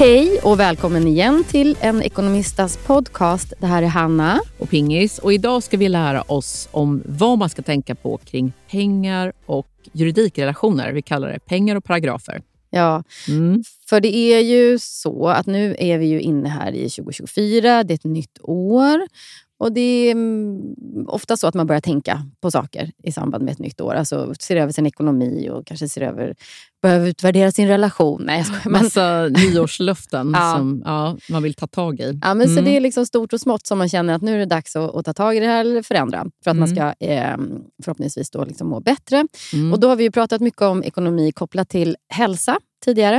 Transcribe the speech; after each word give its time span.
Hej 0.00 0.40
och 0.42 0.60
välkommen 0.60 1.06
igen 1.06 1.44
till 1.44 1.76
en 1.80 2.02
ekonomistas 2.02 2.76
podcast. 2.76 3.52
Det 3.58 3.66
här 3.66 3.82
är 3.82 3.86
Hanna. 3.86 4.40
Och 4.58 4.70
Pingis. 4.70 5.18
Och 5.18 5.32
idag 5.32 5.62
ska 5.62 5.76
vi 5.76 5.88
lära 5.88 6.22
oss 6.22 6.68
om 6.70 7.02
vad 7.06 7.38
man 7.38 7.50
ska 7.50 7.62
tänka 7.62 7.94
på 7.94 8.18
kring 8.18 8.52
pengar 8.70 9.32
och 9.46 9.68
juridikrelationer. 9.92 10.92
Vi 10.92 11.02
kallar 11.02 11.28
det 11.28 11.38
pengar 11.38 11.76
och 11.76 11.84
paragrafer. 11.84 12.42
Ja, 12.70 13.04
mm. 13.28 13.64
för 13.88 14.00
det 14.00 14.16
är 14.16 14.40
ju 14.40 14.78
så 14.78 15.28
att 15.28 15.46
nu 15.46 15.76
är 15.78 15.98
vi 15.98 16.06
ju 16.06 16.20
inne 16.20 16.48
här 16.48 16.72
i 16.72 16.90
2024. 16.90 17.84
Det 17.84 17.94
är 17.94 17.94
ett 17.94 18.04
nytt 18.04 18.38
år. 18.42 19.00
Och 19.60 19.72
Det 19.72 19.80
är 19.80 20.10
mm, 20.10 20.74
ofta 21.06 21.36
så 21.36 21.46
att 21.46 21.54
man 21.54 21.66
börjar 21.66 21.80
tänka 21.80 22.22
på 22.40 22.50
saker 22.50 22.90
i 23.02 23.12
samband 23.12 23.44
med 23.44 23.52
ett 23.52 23.58
nytt 23.58 23.80
år. 23.80 23.94
Alltså 23.94 24.34
ser 24.40 24.56
över 24.56 24.72
sin 24.72 24.86
ekonomi 24.86 25.50
och 25.50 25.66
kanske 25.66 25.88
ser 25.88 26.00
över, 26.00 26.34
behöver 26.82 27.08
utvärdera 27.08 27.52
sin 27.52 27.68
relation. 27.68 28.22
Nej, 28.24 28.36
jag 28.36 28.46
skojar. 28.46 28.82
Massa 28.82 29.28
nyårslöften 29.28 30.30
ja. 30.34 30.54
som 30.56 30.82
ja, 30.84 31.16
man 31.28 31.42
vill 31.42 31.54
ta 31.54 31.66
tag 31.66 32.00
i. 32.00 32.18
Ja, 32.22 32.34
men 32.34 32.46
mm. 32.46 32.56
så 32.56 32.62
det 32.62 32.76
är 32.76 32.80
liksom 32.80 33.06
stort 33.06 33.32
och 33.32 33.40
smått 33.40 33.66
som 33.66 33.78
man 33.78 33.88
känner 33.88 34.14
att 34.14 34.22
nu 34.22 34.34
är 34.34 34.38
det 34.38 34.46
dags 34.46 34.76
att, 34.76 34.94
att 34.94 35.04
ta 35.04 35.12
tag 35.12 35.36
i 35.36 35.40
det 35.40 35.46
här 35.46 35.60
eller 35.60 35.82
förändra. 35.82 36.26
För 36.44 36.50
att 36.50 36.56
mm. 36.56 36.58
man 36.58 36.68
ska 36.68 37.06
eh, 37.06 37.36
förhoppningsvis 37.82 38.30
då 38.30 38.44
liksom 38.44 38.68
må 38.68 38.80
bättre. 38.80 39.26
Mm. 39.52 39.72
Och 39.72 39.80
Då 39.80 39.88
har 39.88 39.96
vi 39.96 40.10
pratat 40.10 40.40
mycket 40.40 40.62
om 40.62 40.84
ekonomi 40.84 41.32
kopplat 41.32 41.68
till 41.68 41.96
hälsa 42.08 42.58
tidigare. 42.84 43.16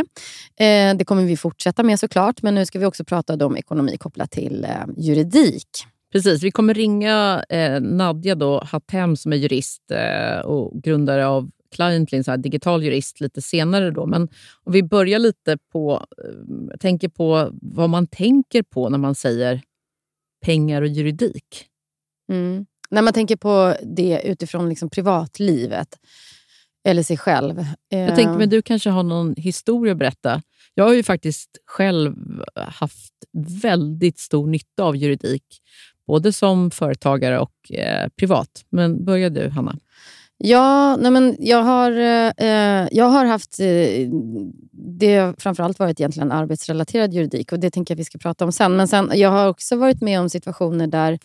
Eh, 0.60 0.96
det 0.96 1.06
kommer 1.06 1.24
vi 1.24 1.38
fortsätta 1.38 1.84
med 1.84 2.00
såklart. 2.00 2.42
Men 2.42 2.56
nu 2.56 2.66
ska 2.66 2.80
vi 2.80 2.86
också 2.86 3.04
prata 3.04 3.46
om 3.46 3.58
ekonomi 3.58 3.98
kopplat 3.98 4.32
till 4.32 4.66
eh, 4.66 4.72
juridik. 4.98 5.68
Precis, 6.12 6.44
vi 6.44 6.52
kommer 6.52 6.74
ringa 6.74 7.46
eh, 7.50 7.82
Nadja 7.82 8.36
då, 8.36 8.64
Hattem 8.64 9.16
som 9.16 9.34
är 9.34 9.38
jurist 9.38 9.92
eh, 9.92 10.40
och 10.40 10.84
grundare 10.84 11.28
av 11.28 11.52
Cliently, 11.76 12.24
så 12.24 12.32
här 12.32 12.38
digital 12.38 12.84
jurist, 12.84 13.22
lite 13.22 13.42
senare. 13.42 13.92
Då. 13.92 14.06
Men 14.06 14.30
om 14.64 14.74
vi 14.74 14.84
börjar 14.84 15.20
lite 15.20 15.58
på, 15.72 16.06
eh, 16.24 16.78
tänker 16.78 17.10
på 17.10 17.50
vad 17.62 17.90
man 17.90 18.08
tänker 18.08 18.64
på 18.64 18.90
när 18.90 18.98
man 18.98 19.16
säger 19.16 19.62
pengar 20.46 20.82
och 20.82 20.88
juridik. 20.88 21.66
Mm. 22.32 22.66
När 22.90 23.02
man 23.02 23.14
tänker 23.14 23.36
på 23.36 23.76
det 23.84 24.22
utifrån 24.26 24.70
liksom 24.70 24.90
privatlivet 24.90 26.00
eller 26.88 27.04
sig 27.04 27.18
själv. 27.18 27.66
Jag 27.90 28.16
tänker, 28.16 28.38
men 28.38 28.50
du 28.50 28.62
kanske 28.62 28.90
har 28.90 29.04
någon 29.04 29.36
historia 29.38 29.92
att 29.92 30.00
berätta. 30.00 30.42
Jag 30.74 30.84
har 30.84 30.94
ju 30.94 31.04
faktiskt 31.04 31.50
själv 31.66 32.16
haft 32.56 33.14
väldigt 33.62 34.20
stor 34.20 34.48
nytta 34.48 34.84
av 34.84 34.96
juridik 34.96 35.44
både 36.12 36.34
som 36.34 36.72
företagare 36.72 37.40
och 37.40 37.72
eh, 37.72 38.10
privat. 38.16 38.66
Men 38.70 39.06
börja 39.06 39.30
du, 39.30 39.50
Hanna. 39.50 39.76
Ja, 40.38 40.96
nej 40.96 41.12
men 41.12 41.36
jag, 41.40 41.64
har, 41.64 41.92
eh, 42.38 42.88
jag 42.92 43.06
har 43.06 43.26
haft... 43.26 43.60
Eh, 43.60 44.10
det 45.00 45.18
har 45.18 45.36
framförallt 45.38 45.80
varit 45.80 46.00
egentligen 46.00 46.32
arbetsrelaterad 46.32 47.14
juridik 47.14 47.52
och 47.52 47.60
det 47.60 47.72
tänker 47.72 47.94
jag 47.94 47.98
vi 47.98 48.06
ska 48.06 48.18
prata 48.18 48.46
om 48.46 48.52
sen. 48.52 48.76
Men 48.76 48.88
sen, 48.88 49.12
jag 49.16 49.30
har 49.30 49.48
också 49.48 49.76
varit 49.76 50.02
med 50.02 50.20
om 50.20 50.30
situationer 50.30 50.88
där... 50.88 51.20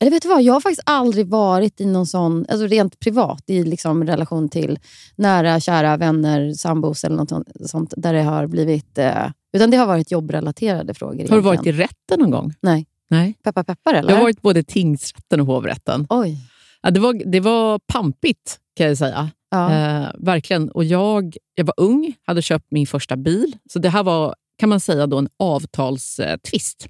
Eller 0.00 0.10
vet 0.10 0.22
du 0.22 0.28
vad? 0.28 0.42
Jag 0.42 0.52
har 0.52 0.60
faktiskt 0.60 0.82
aldrig 0.86 1.28
varit 1.28 1.80
i 1.80 1.86
någon 1.86 2.06
sån, 2.06 2.46
alltså 2.48 2.66
rent 2.66 3.00
privat, 3.00 3.42
i 3.46 3.64
liksom 3.64 4.04
relation 4.04 4.48
till 4.48 4.78
nära, 5.16 5.60
kära 5.60 5.96
vänner, 5.96 6.52
sambos 6.52 7.04
eller 7.04 7.16
något 7.16 7.32
sånt, 7.66 7.94
där 7.96 8.12
det 8.12 8.22
har 8.22 8.46
blivit... 8.46 8.98
Eh, 8.98 9.26
utan 9.52 9.70
det 9.70 9.76
har 9.76 9.86
varit 9.86 10.10
jobbrelaterade 10.10 10.94
frågor. 10.94 11.12
Har 11.12 11.14
egentligen. 11.14 11.42
du 11.42 11.48
varit 11.48 11.66
i 11.66 11.72
rätten 11.72 12.20
någon 12.20 12.30
gång? 12.30 12.54
Nej. 12.60 12.86
Nej. 13.10 13.34
Peppar 13.44 13.62
peppar 13.62 13.94
eller? 13.94 14.10
Jag 14.10 14.16
har 14.16 14.22
varit 14.22 14.42
både 14.42 14.62
tingsrätten 14.62 15.40
och 15.40 15.46
hovrätten. 15.46 16.06
Oj. 16.10 16.36
Ja, 16.82 16.90
det, 16.90 17.00
var, 17.00 17.22
det 17.32 17.40
var 17.40 17.78
pampigt 17.78 18.58
kan 18.76 18.86
jag 18.86 18.98
säga. 18.98 19.30
Ja. 19.50 19.72
Eh, 19.72 20.08
verkligen. 20.18 20.70
Och 20.70 20.84
jag, 20.84 21.36
jag 21.54 21.64
var 21.64 21.74
ung, 21.76 22.14
hade 22.26 22.42
köpt 22.42 22.66
min 22.70 22.86
första 22.86 23.16
bil. 23.16 23.56
Så 23.72 23.78
det 23.78 23.88
här 23.88 24.02
var 24.02 24.34
kan 24.58 24.68
man 24.68 24.80
säga 24.80 25.06
då 25.06 25.18
en 25.18 25.28
avtalstvist. 25.36 26.88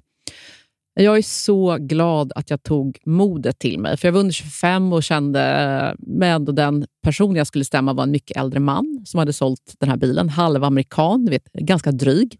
Jag 0.93 1.17
är 1.17 1.21
så 1.21 1.77
glad 1.79 2.31
att 2.35 2.49
jag 2.49 2.63
tog 2.63 2.99
modet 3.05 3.59
till 3.59 3.79
mig. 3.79 3.97
För 3.97 4.07
Jag 4.07 4.13
var 4.13 4.19
under 4.19 4.33
25 4.33 4.93
och 4.93 5.03
kände 5.03 5.95
med 5.97 6.41
den 6.41 6.85
person 7.03 7.35
jag 7.35 7.47
skulle 7.47 7.65
stämma 7.65 7.93
var 7.93 8.03
en 8.03 8.11
mycket 8.11 8.37
äldre 8.37 8.59
man 8.59 9.03
som 9.05 9.17
hade 9.17 9.33
sålt 9.33 9.75
den 9.79 9.89
här 9.89 9.97
bilen. 9.97 10.29
Halvamerikan, 10.29 11.25
vet, 11.25 11.53
ganska 11.53 11.91
dryg. 11.91 12.37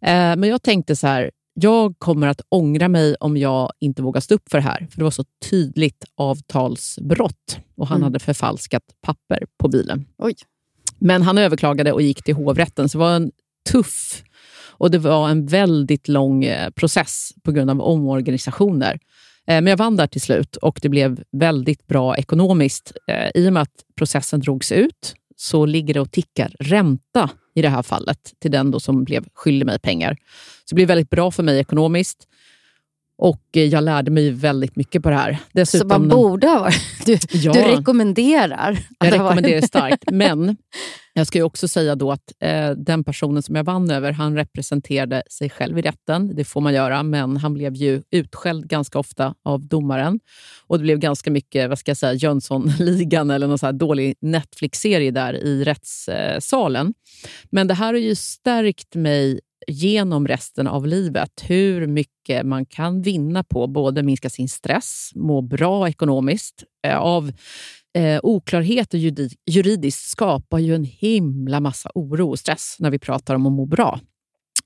Eh, 0.00 0.36
men 0.36 0.44
jag 0.44 0.62
tänkte 0.62 0.96
så 0.96 1.06
här, 1.06 1.30
jag 1.54 1.94
kommer 1.98 2.26
att 2.26 2.40
ångra 2.48 2.88
mig 2.88 3.14
om 3.20 3.36
jag 3.36 3.72
inte 3.80 4.02
vågar 4.02 4.20
stå 4.20 4.34
upp 4.34 4.50
för 4.50 4.58
det 4.58 4.64
här. 4.64 4.86
För 4.90 4.98
det 4.98 5.04
var 5.04 5.10
så 5.10 5.24
tydligt 5.50 6.04
avtalsbrott 6.16 7.58
och 7.76 7.88
han 7.88 7.96
mm. 7.96 8.04
hade 8.04 8.18
förfalskat 8.18 8.82
papper 9.02 9.46
på 9.58 9.68
bilen. 9.68 10.06
Oj. 10.18 10.34
Men 10.98 11.22
han 11.22 11.38
överklagade 11.38 11.92
och 11.92 12.02
gick 12.02 12.22
till 12.22 12.34
hovrätten, 12.34 12.88
så 12.88 12.98
det 12.98 13.04
var 13.04 13.16
en 13.16 13.30
tuff 13.70 14.22
och 14.76 14.90
det 14.90 14.98
var 14.98 15.28
en 15.28 15.46
väldigt 15.46 16.08
lång 16.08 16.44
eh, 16.44 16.70
process 16.70 17.30
på 17.42 17.52
grund 17.52 17.70
av 17.70 17.80
omorganisationer. 17.80 18.92
Eh, 19.46 19.54
men 19.54 19.66
jag 19.66 19.76
vann 19.76 19.96
där 19.96 20.06
till 20.06 20.20
slut 20.20 20.56
och 20.56 20.78
det 20.82 20.88
blev 20.88 21.22
väldigt 21.32 21.86
bra 21.86 22.16
ekonomiskt. 22.16 22.92
Eh, 23.08 23.30
I 23.42 23.48
och 23.48 23.52
med 23.52 23.62
att 23.62 23.84
processen 23.98 24.40
drogs 24.40 24.72
ut 24.72 25.14
så 25.36 25.66
ligger 25.66 25.94
det 25.94 26.00
och 26.00 26.10
tickar 26.10 26.54
ränta 26.60 27.30
i 27.54 27.62
det 27.62 27.68
här 27.68 27.82
fallet 27.82 28.18
till 28.38 28.50
den 28.50 28.70
då 28.70 28.80
som 28.80 29.04
blev 29.04 29.24
skyldig 29.34 29.66
mig 29.66 29.78
pengar. 29.78 30.16
Så 30.64 30.68
det 30.68 30.74
blev 30.74 30.88
väldigt 30.88 31.10
bra 31.10 31.30
för 31.30 31.42
mig 31.42 31.58
ekonomiskt. 31.58 32.28
Och 33.18 33.42
eh, 33.52 33.64
jag 33.64 33.84
lärde 33.84 34.10
mig 34.10 34.30
väldigt 34.30 34.76
mycket 34.76 35.02
på 35.02 35.10
det 35.10 35.16
här. 35.16 35.38
Dessutom, 35.52 35.90
så 35.90 35.98
man 35.98 36.08
borde 36.08 36.48
ha 36.48 36.60
varit... 36.60 37.06
Du, 37.06 37.18
ja, 37.32 37.52
du 37.52 37.60
rekommenderar? 37.60 38.78
Jag 38.98 39.12
rekommenderar 39.12 39.60
starkt. 39.60 40.04
Men 40.12 40.56
jag 41.16 41.26
ska 41.26 41.44
också 41.44 41.68
säga 41.68 41.94
då 41.94 42.12
att 42.12 42.32
eh, 42.40 42.70
den 42.70 43.04
personen 43.04 43.42
som 43.42 43.54
jag 43.54 43.64
vann 43.64 43.90
över, 43.90 44.12
han 44.12 44.36
representerade 44.36 45.22
sig 45.30 45.50
själv 45.50 45.78
i 45.78 45.82
rätten. 45.82 46.36
Det 46.36 46.44
får 46.44 46.60
man 46.60 46.74
göra, 46.74 47.02
men 47.02 47.36
han 47.36 47.54
blev 47.54 47.74
ju 47.74 48.02
utskälld 48.10 48.68
ganska 48.68 48.98
ofta 48.98 49.34
av 49.42 49.66
domaren. 49.66 50.20
Och 50.66 50.78
Det 50.78 50.82
blev 50.82 50.98
ganska 50.98 51.30
mycket 51.30 51.68
vad 51.68 51.78
ska 51.78 51.90
jag 51.90 51.96
säga, 51.96 52.12
Jönssonligan 52.12 53.30
eller 53.30 53.46
någon 53.46 53.58
så 53.58 53.72
dålig 53.72 54.14
Netflix-serie 54.20 55.10
där 55.10 55.34
i 55.34 55.64
rättssalen. 55.64 56.94
Men 57.50 57.66
det 57.66 57.74
här 57.74 57.92
har 57.92 58.00
ju 58.00 58.14
stärkt 58.14 58.94
mig 58.94 59.40
genom 59.66 60.28
resten 60.28 60.66
av 60.66 60.86
livet. 60.86 61.30
Hur 61.42 61.86
mycket 61.86 62.46
man 62.46 62.66
kan 62.66 63.02
vinna 63.02 63.44
på 63.44 63.66
både 63.66 64.02
minska 64.02 64.30
sin 64.30 64.48
stress, 64.48 65.10
må 65.14 65.42
bra 65.42 65.88
ekonomiskt. 65.88 66.64
Eh, 66.86 66.98
av 66.98 67.32
eh, 67.94 68.20
oklarhet 68.22 68.94
och 68.94 69.00
juridiskt 69.46 70.08
skapar 70.08 70.58
ju 70.58 70.74
en 70.74 70.84
himla 70.84 71.60
massa 71.60 71.90
oro 71.94 72.30
och 72.30 72.38
stress 72.38 72.76
när 72.78 72.90
vi 72.90 72.98
pratar 72.98 73.34
om 73.34 73.46
att 73.46 73.52
må 73.52 73.66
bra. 73.66 74.00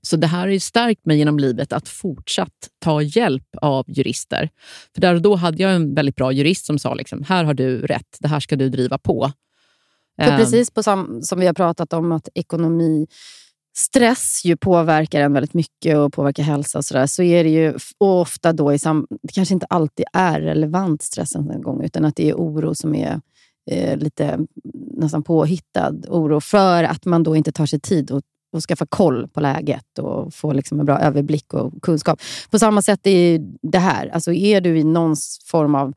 Så 0.03 0.17
det 0.17 0.27
här 0.27 0.49
har 0.49 0.59
stärkt 0.59 1.07
mig 1.07 1.19
genom 1.19 1.39
livet 1.39 1.73
att 1.73 1.89
fortsatt 1.89 2.69
ta 2.79 3.03
hjälp 3.03 3.57
av 3.63 3.85
jurister. 3.89 4.51
För 4.95 5.01
där 5.01 5.15
och 5.15 5.23
då 5.23 5.35
hade 5.35 5.63
jag 5.63 5.75
en 5.75 5.95
väldigt 5.95 6.17
bra 6.17 6.33
jurist 6.33 6.67
som 6.67 6.79
sa 6.79 6.95
liksom, 6.95 7.23
här 7.23 7.45
har 7.45 7.55
du 7.55 7.87
rätt, 7.87 8.17
det 8.21 8.29
här 8.29 8.41
ska 8.41 8.57
du 8.57 8.69
driva 8.69 8.99
på. 8.99 9.33
För 10.23 10.37
precis 10.37 10.71
på 10.71 10.83
sam 10.83 11.23
som 11.23 11.41
vi 11.41 11.47
har 11.47 11.55
pratat 11.55 11.93
om 11.93 12.13
att 12.13 12.29
ekonomi 12.35 13.07
stress 13.79 14.45
ju 14.45 14.57
påverkar 14.57 15.21
en 15.21 15.33
väldigt 15.33 15.55
mycket 15.55 15.97
och 15.97 16.13
påverkar 16.13 16.43
hälsa 16.43 16.79
och 16.79 16.85
sådär, 16.85 17.07
så 17.07 17.23
är 17.23 17.45
det 17.45 17.51
ju 17.51 17.75
ofta 17.99 18.53
då 18.53 18.73
i 18.73 18.79
sam 18.79 19.07
det 19.23 19.33
kanske 19.33 19.55
inte 19.55 19.67
alltid 19.67 20.07
är 20.13 20.41
relevant 20.41 21.03
stress 21.03 21.35
en 21.35 21.63
gång, 21.63 21.85
utan 21.85 22.05
att 22.05 22.17
det 22.17 22.29
är 22.29 22.35
oro 22.35 22.75
som 22.75 22.95
är 22.95 23.21
eh, 23.71 23.97
lite 23.97 24.39
nästan 24.97 25.23
påhittad 25.23 25.95
oro 26.09 26.41
för 26.41 26.85
att 26.85 27.05
man 27.05 27.23
då 27.23 27.37
inte 27.37 27.53
tar 27.53 27.67
sig 27.67 27.81
tid 27.81 28.11
och, 28.11 28.23
och 28.53 28.63
skaffa 28.63 28.87
koll 28.87 29.29
på 29.29 29.41
läget 29.41 29.99
och 29.99 30.35
få 30.35 30.53
liksom 30.53 30.81
en 30.81 30.87
bra 30.87 30.99
överblick 30.99 31.55
och 31.55 31.83
kunskap. 31.83 32.21
På 32.51 32.59
samma 32.59 32.83
sätt 32.83 33.07
är 33.07 33.41
det 33.63 33.79
här. 33.79 34.09
Alltså 34.09 34.33
är 34.33 34.61
du 34.61 34.79
i 34.79 34.85
någon 34.85 35.17
form 35.47 35.75
av 35.75 35.95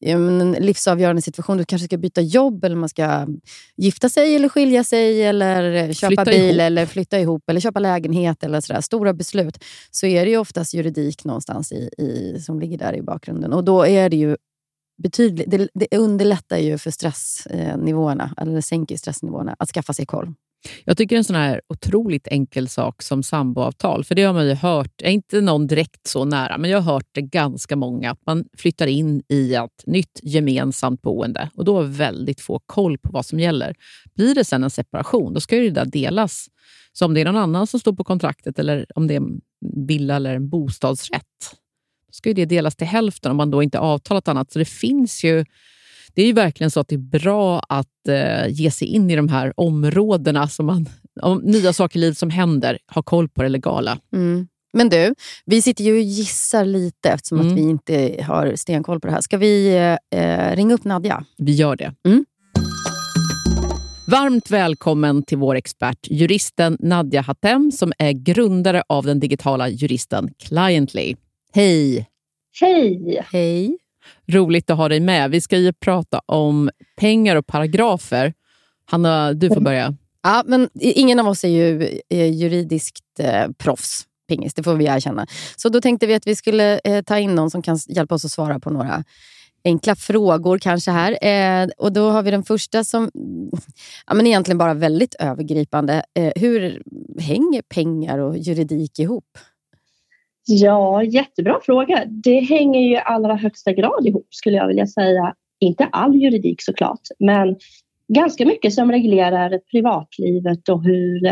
en 0.00 0.52
livsavgörande 0.52 1.22
situation. 1.22 1.56
Du 1.56 1.64
kanske 1.64 1.86
ska 1.86 1.96
byta 1.96 2.20
jobb, 2.20 2.64
eller 2.64 2.76
man 2.76 2.88
ska 2.88 3.26
gifta 3.76 4.08
sig 4.08 4.36
eller 4.36 4.48
skilja 4.48 4.84
sig, 4.84 5.22
eller 5.22 5.92
köpa 5.92 6.08
flytta 6.08 6.24
bil, 6.24 6.44
ihop. 6.44 6.60
eller 6.60 6.86
flytta 6.86 7.20
ihop, 7.20 7.50
eller 7.50 7.60
köpa 7.60 7.80
lägenhet. 7.80 8.44
eller 8.44 8.60
sådär. 8.60 8.80
Stora 8.80 9.12
beslut. 9.12 9.64
Så 9.90 10.06
är 10.06 10.24
det 10.24 10.30
ju 10.30 10.38
oftast 10.38 10.74
juridik 10.74 11.24
någonstans 11.24 11.72
i, 11.72 11.90
i, 11.98 12.40
som 12.40 12.60
ligger 12.60 12.78
där 12.78 12.96
i 12.96 13.02
bakgrunden. 13.02 13.52
Och 13.52 13.64
då 13.64 13.86
är 13.86 14.10
det 14.10 14.16
ju 14.16 14.36
betydligt... 15.02 15.50
Det, 15.50 15.68
det 15.74 15.96
underlättar 15.96 16.58
ju 16.58 16.78
för 16.78 16.90
stressnivåerna, 16.90 18.34
eller 18.36 18.60
sänker 18.60 18.96
stressnivåerna, 18.96 19.56
att 19.58 19.70
skaffa 19.70 19.92
sig 19.92 20.06
koll. 20.06 20.34
Jag 20.84 20.96
tycker 20.96 21.16
en 21.16 21.24
sån 21.24 21.36
här 21.36 21.60
otroligt 21.68 22.28
enkel 22.28 22.68
sak 22.68 23.02
som 23.02 23.22
samboavtal, 23.22 24.04
för 24.04 24.14
det 24.14 24.22
har 24.22 24.32
man 24.32 24.46
ju 24.46 24.54
hört, 24.54 25.00
inte 25.04 25.40
någon 25.40 25.66
direkt 25.66 26.06
så 26.06 26.24
nära, 26.24 26.58
men 26.58 26.70
jag 26.70 26.80
har 26.80 26.92
hört 26.92 27.08
det 27.12 27.22
ganska 27.22 27.76
många, 27.76 28.10
att 28.10 28.26
man 28.26 28.44
flyttar 28.58 28.86
in 28.86 29.22
i 29.28 29.54
ett 29.54 29.86
nytt 29.86 30.20
gemensamt 30.22 31.02
boende 31.02 31.50
och 31.54 31.64
då 31.64 31.76
har 31.76 31.82
väldigt 31.82 32.40
få 32.40 32.60
koll 32.66 32.98
på 32.98 33.10
vad 33.12 33.26
som 33.26 33.40
gäller. 33.40 33.74
Blir 34.14 34.34
det 34.34 34.44
sen 34.44 34.64
en 34.64 34.70
separation, 34.70 35.34
då 35.34 35.40
ska 35.40 35.56
ju 35.56 35.70
det 35.70 35.80
där 35.80 35.90
delas. 35.90 36.46
Så 36.92 37.04
om 37.04 37.14
det 37.14 37.20
är 37.20 37.24
någon 37.24 37.36
annan 37.36 37.66
som 37.66 37.80
står 37.80 37.92
på 37.92 38.04
kontraktet 38.04 38.58
eller 38.58 38.86
om 38.94 39.06
det 39.06 39.14
är 39.14 39.20
en 39.20 39.40
villa 39.86 40.16
eller 40.16 40.34
en 40.34 40.48
bostadsrätt, 40.48 41.22
då 42.06 42.12
ska 42.12 42.28
ju 42.28 42.34
det 42.34 42.44
delas 42.44 42.76
till 42.76 42.86
hälften 42.86 43.30
om 43.30 43.36
man 43.36 43.50
då 43.50 43.62
inte 43.62 43.78
avtalat 43.78 44.28
annat. 44.28 44.52
Så 44.52 44.58
det 44.58 44.64
finns 44.64 45.24
ju 45.24 45.44
det 46.16 46.22
är 46.22 46.26
ju 46.26 46.32
verkligen 46.32 46.70
så 46.70 46.80
att 46.80 46.88
det 46.88 46.94
är 46.94 47.20
bra 47.20 47.60
att 47.68 48.08
eh, 48.08 48.48
ge 48.48 48.70
sig 48.70 48.88
in 48.88 49.10
i 49.10 49.16
de 49.16 49.28
här 49.28 49.52
områdena 49.56 50.48
som 50.48 50.66
man 50.66 50.88
om 51.20 51.38
nya 51.38 51.72
saker 51.72 51.98
i 51.98 52.00
livet 52.00 52.18
som 52.18 52.30
händer, 52.30 52.78
ha 52.94 53.02
koll 53.02 53.28
på 53.28 53.42
det 53.42 53.48
legala. 53.48 53.98
Mm. 54.12 54.48
Men 54.72 54.88
du, 54.88 55.14
vi 55.44 55.62
sitter 55.62 55.84
ju 55.84 55.92
och 55.92 56.00
gissar 56.00 56.64
lite 56.64 57.10
eftersom 57.10 57.40
mm. 57.40 57.52
att 57.52 57.58
vi 57.58 57.62
inte 57.62 58.22
har 58.22 58.56
stenkoll 58.56 59.00
på 59.00 59.06
det 59.06 59.12
här. 59.12 59.20
Ska 59.20 59.38
vi 59.38 59.76
eh, 60.10 60.56
ringa 60.56 60.74
upp 60.74 60.84
Nadja? 60.84 61.24
Vi 61.38 61.52
gör 61.52 61.76
det. 61.76 61.94
Mm. 62.06 62.24
Varmt 64.06 64.50
välkommen 64.50 65.22
till 65.22 65.38
vår 65.38 65.54
expert, 65.54 65.98
juristen 66.10 66.76
Nadja 66.80 67.20
Hatem 67.20 67.72
som 67.72 67.92
är 67.98 68.12
grundare 68.12 68.82
av 68.88 69.04
den 69.04 69.20
digitala 69.20 69.68
juristen 69.68 70.30
Cliently. 70.38 71.16
Hej! 71.54 72.06
Hej! 72.60 73.20
Hej! 73.32 73.78
Roligt 74.26 74.70
att 74.70 74.76
ha 74.76 74.88
dig 74.88 75.00
med. 75.00 75.30
Vi 75.30 75.40
ska 75.40 75.58
ju 75.58 75.72
prata 75.72 76.20
om 76.26 76.70
pengar 76.96 77.36
och 77.36 77.46
paragrafer. 77.46 78.34
Hanna, 78.90 79.32
du 79.32 79.48
får 79.48 79.60
börja. 79.60 79.94
Ja, 80.22 80.42
men 80.46 80.68
ingen 80.74 81.18
av 81.18 81.28
oss 81.28 81.44
är 81.44 81.48
ju 81.48 82.00
juridiskt 82.10 83.04
eh, 83.18 83.48
proffs 83.58 84.06
pingis, 84.28 84.54
det 84.54 84.62
får 84.62 84.74
vi 84.74 84.84
erkänna. 84.84 85.26
Så 85.56 85.68
då 85.68 85.80
tänkte 85.80 86.06
vi 86.06 86.14
att 86.14 86.26
vi 86.26 86.36
skulle 86.36 86.80
eh, 86.84 87.02
ta 87.02 87.18
in 87.18 87.34
någon 87.34 87.50
som 87.50 87.62
kan 87.62 87.78
hjälpa 87.88 88.14
oss 88.14 88.24
att 88.24 88.30
svara 88.30 88.60
på 88.60 88.70
några 88.70 89.04
enkla 89.64 89.96
frågor 89.96 90.58
kanske 90.58 90.90
här. 90.90 91.24
Eh, 91.24 91.68
och 91.78 91.92
Då 91.92 92.10
har 92.10 92.22
vi 92.22 92.30
den 92.30 92.42
första 92.42 92.84
som 92.84 93.10
ja, 94.06 94.14
men 94.14 94.26
egentligen 94.26 94.58
bara 94.58 94.74
väldigt 94.74 95.14
övergripande. 95.14 96.02
Eh, 96.14 96.32
hur 96.36 96.82
hänger 97.20 97.62
pengar 97.62 98.18
och 98.18 98.38
juridik 98.38 98.98
ihop? 98.98 99.38
Ja, 100.48 101.02
jättebra 101.02 101.58
fråga. 101.62 102.04
Det 102.06 102.40
hänger 102.40 102.80
ju 102.80 102.92
i 102.92 103.02
allra 103.04 103.34
högsta 103.36 103.72
grad 103.72 104.06
ihop 104.06 104.26
skulle 104.30 104.56
jag 104.56 104.66
vilja 104.66 104.86
säga. 104.86 105.34
Inte 105.60 105.84
all 105.84 106.14
juridik 106.14 106.62
såklart, 106.62 107.00
men 107.18 107.56
ganska 108.08 108.46
mycket 108.46 108.74
som 108.74 108.92
reglerar 108.92 109.60
privatlivet 109.70 110.68
och 110.68 110.84
hur, 110.84 111.26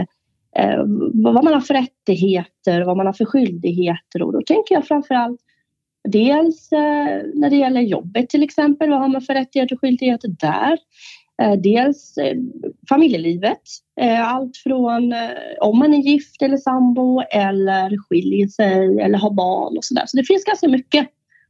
eh, 0.56 0.82
vad 1.12 1.44
man 1.44 1.54
har 1.54 1.60
för 1.60 1.74
rättigheter, 1.74 2.82
vad 2.82 2.96
man 2.96 3.06
har 3.06 3.12
för 3.12 3.24
skyldigheter. 3.24 4.22
Och 4.22 4.32
då 4.32 4.42
tänker 4.42 4.74
jag 4.74 4.86
framför 4.86 5.14
allt 5.14 5.40
dels 6.08 6.72
eh, 6.72 7.22
när 7.34 7.50
det 7.50 7.56
gäller 7.56 7.80
jobbet 7.80 8.28
till 8.28 8.42
exempel, 8.42 8.90
vad 8.90 9.00
har 9.00 9.08
man 9.08 9.22
för 9.22 9.34
rättigheter 9.34 9.74
och 9.74 9.80
skyldigheter 9.80 10.28
där? 10.28 10.78
Eh, 11.42 11.52
dels 11.52 12.18
eh, 12.18 12.36
familjelivet, 12.88 13.60
eh, 14.00 14.34
allt 14.34 14.56
från 14.56 15.14
om 15.60 15.78
man 15.78 15.94
är 15.94 15.98
gift 15.98 16.42
eller 16.42 16.56
sambo 16.56 17.20
eller 17.20 17.98
skiljer 18.08 18.48
sig 18.48 19.00
eller 19.00 19.18
har 19.18 19.30
barn 19.30 19.76
och 19.76 19.84
sådär. 19.84 20.04
Så 20.06 20.16
det 20.16 20.24
finns 20.24 20.44
ganska 20.44 20.68
mycket 20.68 21.08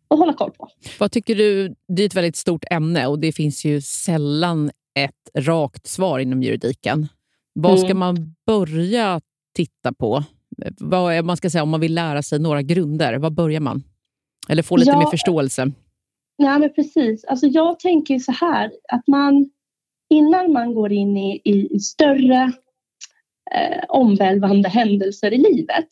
att 0.08 0.18
hålla 0.18 0.32
koll 0.32 0.50
på. 0.50 0.68
Vad 1.00 1.12
tycker 1.12 1.34
du? 1.34 1.74
Det 1.88 2.02
är 2.02 2.06
ett 2.06 2.14
väldigt 2.14 2.36
stort 2.36 2.64
ämne 2.70 3.06
och 3.06 3.18
det 3.18 3.32
finns 3.32 3.64
ju 3.64 3.80
sällan 3.80 4.70
ett 4.98 5.46
rakt 5.46 5.86
svar 5.86 6.18
inom 6.18 6.42
juridiken. 6.42 7.08
Vad 7.52 7.78
ska 7.78 7.90
mm. 7.90 7.98
man 7.98 8.34
börja 8.46 9.20
titta 9.54 9.92
på? 9.92 10.24
Vad 10.80 11.24
man 11.24 11.36
ska 11.36 11.50
säga 11.50 11.62
om 11.62 11.68
man 11.68 11.80
vill 11.80 11.94
lära 11.94 12.22
sig 12.22 12.38
några 12.38 12.62
grunder? 12.62 13.18
Var 13.18 13.30
börjar 13.30 13.60
man? 13.60 13.82
Eller 14.48 14.62
få 14.62 14.76
lite 14.76 14.90
ja, 14.90 14.98
mer 14.98 15.06
förståelse? 15.06 15.72
Nej, 16.38 16.58
men 16.58 16.72
precis. 16.72 17.24
Alltså 17.24 17.46
jag 17.46 17.78
tänker 17.78 18.18
så 18.18 18.32
här 18.32 18.72
att 18.88 19.06
man 19.06 19.50
innan 20.14 20.52
man 20.52 20.74
går 20.74 20.92
in 20.92 21.16
i, 21.16 21.40
i 21.44 21.80
större 21.80 22.52
eh, 23.54 23.84
omvälvande 23.88 24.68
händelser 24.68 25.32
i 25.32 25.38
livet 25.38 25.88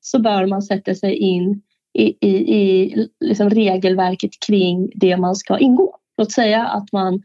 så 0.00 0.18
bör 0.18 0.46
man 0.46 0.62
sätta 0.62 0.94
sig 0.94 1.14
in 1.14 1.62
i, 1.98 2.26
i, 2.28 2.56
i 2.56 3.08
liksom 3.20 3.50
regelverket 3.50 4.30
kring 4.46 4.90
det 4.94 5.16
man 5.16 5.36
ska 5.36 5.58
ingå. 5.58 5.96
Låt 6.16 6.32
säga 6.32 6.64
att 6.64 6.92
man 6.92 7.22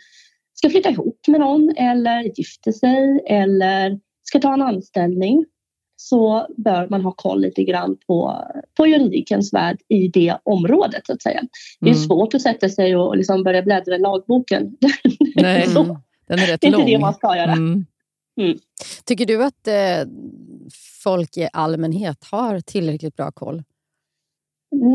ska 0.53 0.69
flytta 0.69 0.89
ihop 0.89 1.19
med 1.27 1.39
någon 1.39 1.73
eller 1.77 2.23
gifter 2.23 2.71
sig 2.71 3.23
eller 3.27 3.99
ska 4.23 4.39
ta 4.39 4.53
en 4.53 4.61
anställning 4.61 5.45
så 5.95 6.47
bör 6.57 6.87
man 6.89 7.01
ha 7.01 7.11
koll 7.11 7.41
lite 7.41 7.63
grann 7.63 7.97
på, 8.07 8.45
på 8.77 8.87
juridikens 8.87 9.53
värld 9.53 9.77
i 9.87 10.07
det 10.07 10.37
området. 10.43 11.05
Så 11.05 11.13
att 11.13 11.21
säga. 11.21 11.41
Det 11.79 11.89
är 11.89 11.93
mm. 11.93 12.03
svårt 12.03 12.33
att 12.33 12.41
sätta 12.41 12.69
sig 12.69 12.95
och 12.95 13.17
liksom 13.17 13.43
börja 13.43 13.61
bläddra 13.61 13.95
i 13.95 13.99
lagboken. 13.99 14.77
Nej, 15.35 15.67
så, 15.67 15.97
den 16.29 16.39
är 16.39 16.47
rätt 16.47 16.61
det 16.61 16.67
är 16.67 16.71
lång. 16.71 16.81
inte 16.81 16.91
det 16.91 16.99
man 16.99 17.13
ska 17.13 17.37
göra. 17.37 17.51
Mm. 17.51 17.85
Mm. 18.41 18.57
Tycker 19.05 19.25
du 19.25 19.43
att 19.43 19.67
eh, 19.67 20.07
folk 21.03 21.37
i 21.37 21.47
allmänhet 21.53 22.23
har 22.31 22.59
tillräckligt 22.59 23.15
bra 23.15 23.31
koll? 23.31 23.63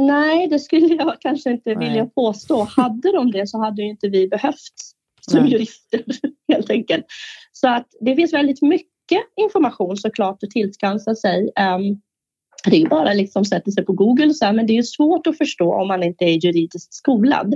Nej, 0.07 0.47
det 0.49 0.59
skulle 0.59 0.95
jag 0.95 1.17
kanske 1.21 1.51
inte 1.51 1.75
Nej. 1.75 1.89
vilja 1.89 2.07
påstå. 2.07 2.63
Hade 2.65 3.13
de 3.13 3.31
det 3.31 3.47
så 3.47 3.59
hade 3.59 3.83
inte 3.83 4.09
vi 4.09 4.29
behövts 4.29 4.93
som 5.21 5.43
Nej. 5.43 5.53
jurister 5.53 6.05
helt 6.53 6.71
enkelt. 6.71 7.05
Så 7.53 7.69
att 7.69 7.87
det 8.01 8.17
finns 8.17 8.33
väldigt 8.33 8.63
mycket 8.63 9.23
information 9.37 9.97
såklart 9.97 10.43
att 10.43 10.51
tillskansa 10.51 11.15
sig. 11.15 11.41
Um, 11.41 12.01
det 12.65 12.77
är 12.77 12.81
ju 12.81 12.89
bara 12.89 13.13
liksom 13.13 13.45
sätta 13.45 13.71
sig 13.71 13.85
på 13.85 13.93
Google 13.93 14.35
så 14.35 14.45
här, 14.45 14.53
men 14.53 14.67
det 14.67 14.79
är 14.79 14.83
svårt 14.83 15.27
att 15.27 15.39
förstå 15.39 15.75
om 15.75 15.89
man 15.89 16.03
inte 16.03 16.25
är 16.25 16.45
juridiskt 16.45 16.95
skolad. 16.95 17.55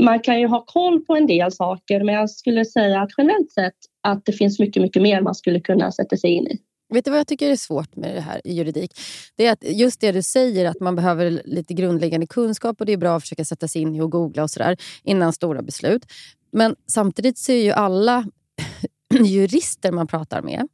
Man 0.00 0.20
kan 0.20 0.40
ju 0.40 0.46
ha 0.46 0.64
koll 0.64 1.00
på 1.00 1.16
en 1.16 1.26
del 1.26 1.52
saker, 1.52 2.04
men 2.04 2.14
jag 2.14 2.30
skulle 2.30 2.64
säga 2.64 3.00
att 3.00 3.10
generellt 3.18 3.52
sett 3.52 3.74
att 4.02 4.24
det 4.24 4.32
finns 4.32 4.58
mycket, 4.58 4.82
mycket 4.82 5.02
mer 5.02 5.20
man 5.20 5.34
skulle 5.34 5.60
kunna 5.60 5.92
sätta 5.92 6.16
sig 6.16 6.30
in 6.30 6.46
i. 6.46 6.58
Vet 6.92 7.04
du 7.04 7.10
vad 7.10 7.20
jag 7.20 7.26
tycker 7.26 7.50
är 7.50 7.56
svårt 7.56 7.96
med 7.96 8.14
det 8.14 8.20
här 8.20 8.40
i 8.44 8.52
juridik? 8.52 8.92
Det 9.36 9.46
är 9.46 9.52
att 9.52 9.64
just 9.64 10.00
det 10.00 10.12
du 10.12 10.22
säger, 10.22 10.68
att 10.68 10.80
man 10.80 10.96
behöver 10.96 11.42
lite 11.44 11.74
grundläggande 11.74 12.26
kunskap 12.26 12.80
och 12.80 12.86
det 12.86 12.92
är 12.92 12.96
bra 12.96 13.16
att 13.16 13.22
försöka 13.22 13.44
sätta 13.44 13.68
sig 13.68 13.82
in 13.82 13.94
i 13.94 14.00
och 14.00 14.10
googla 14.10 14.42
och 14.42 14.50
sådär 14.50 14.76
innan 15.02 15.32
stora 15.32 15.62
beslut. 15.62 16.06
Men 16.52 16.76
samtidigt 16.86 17.38
så 17.38 17.52
är 17.52 17.62
ju 17.62 17.70
alla 17.70 18.26
jurister 19.24 19.92
man 19.92 20.06
pratar 20.06 20.42
med 20.42 20.54
mm. 20.60 20.68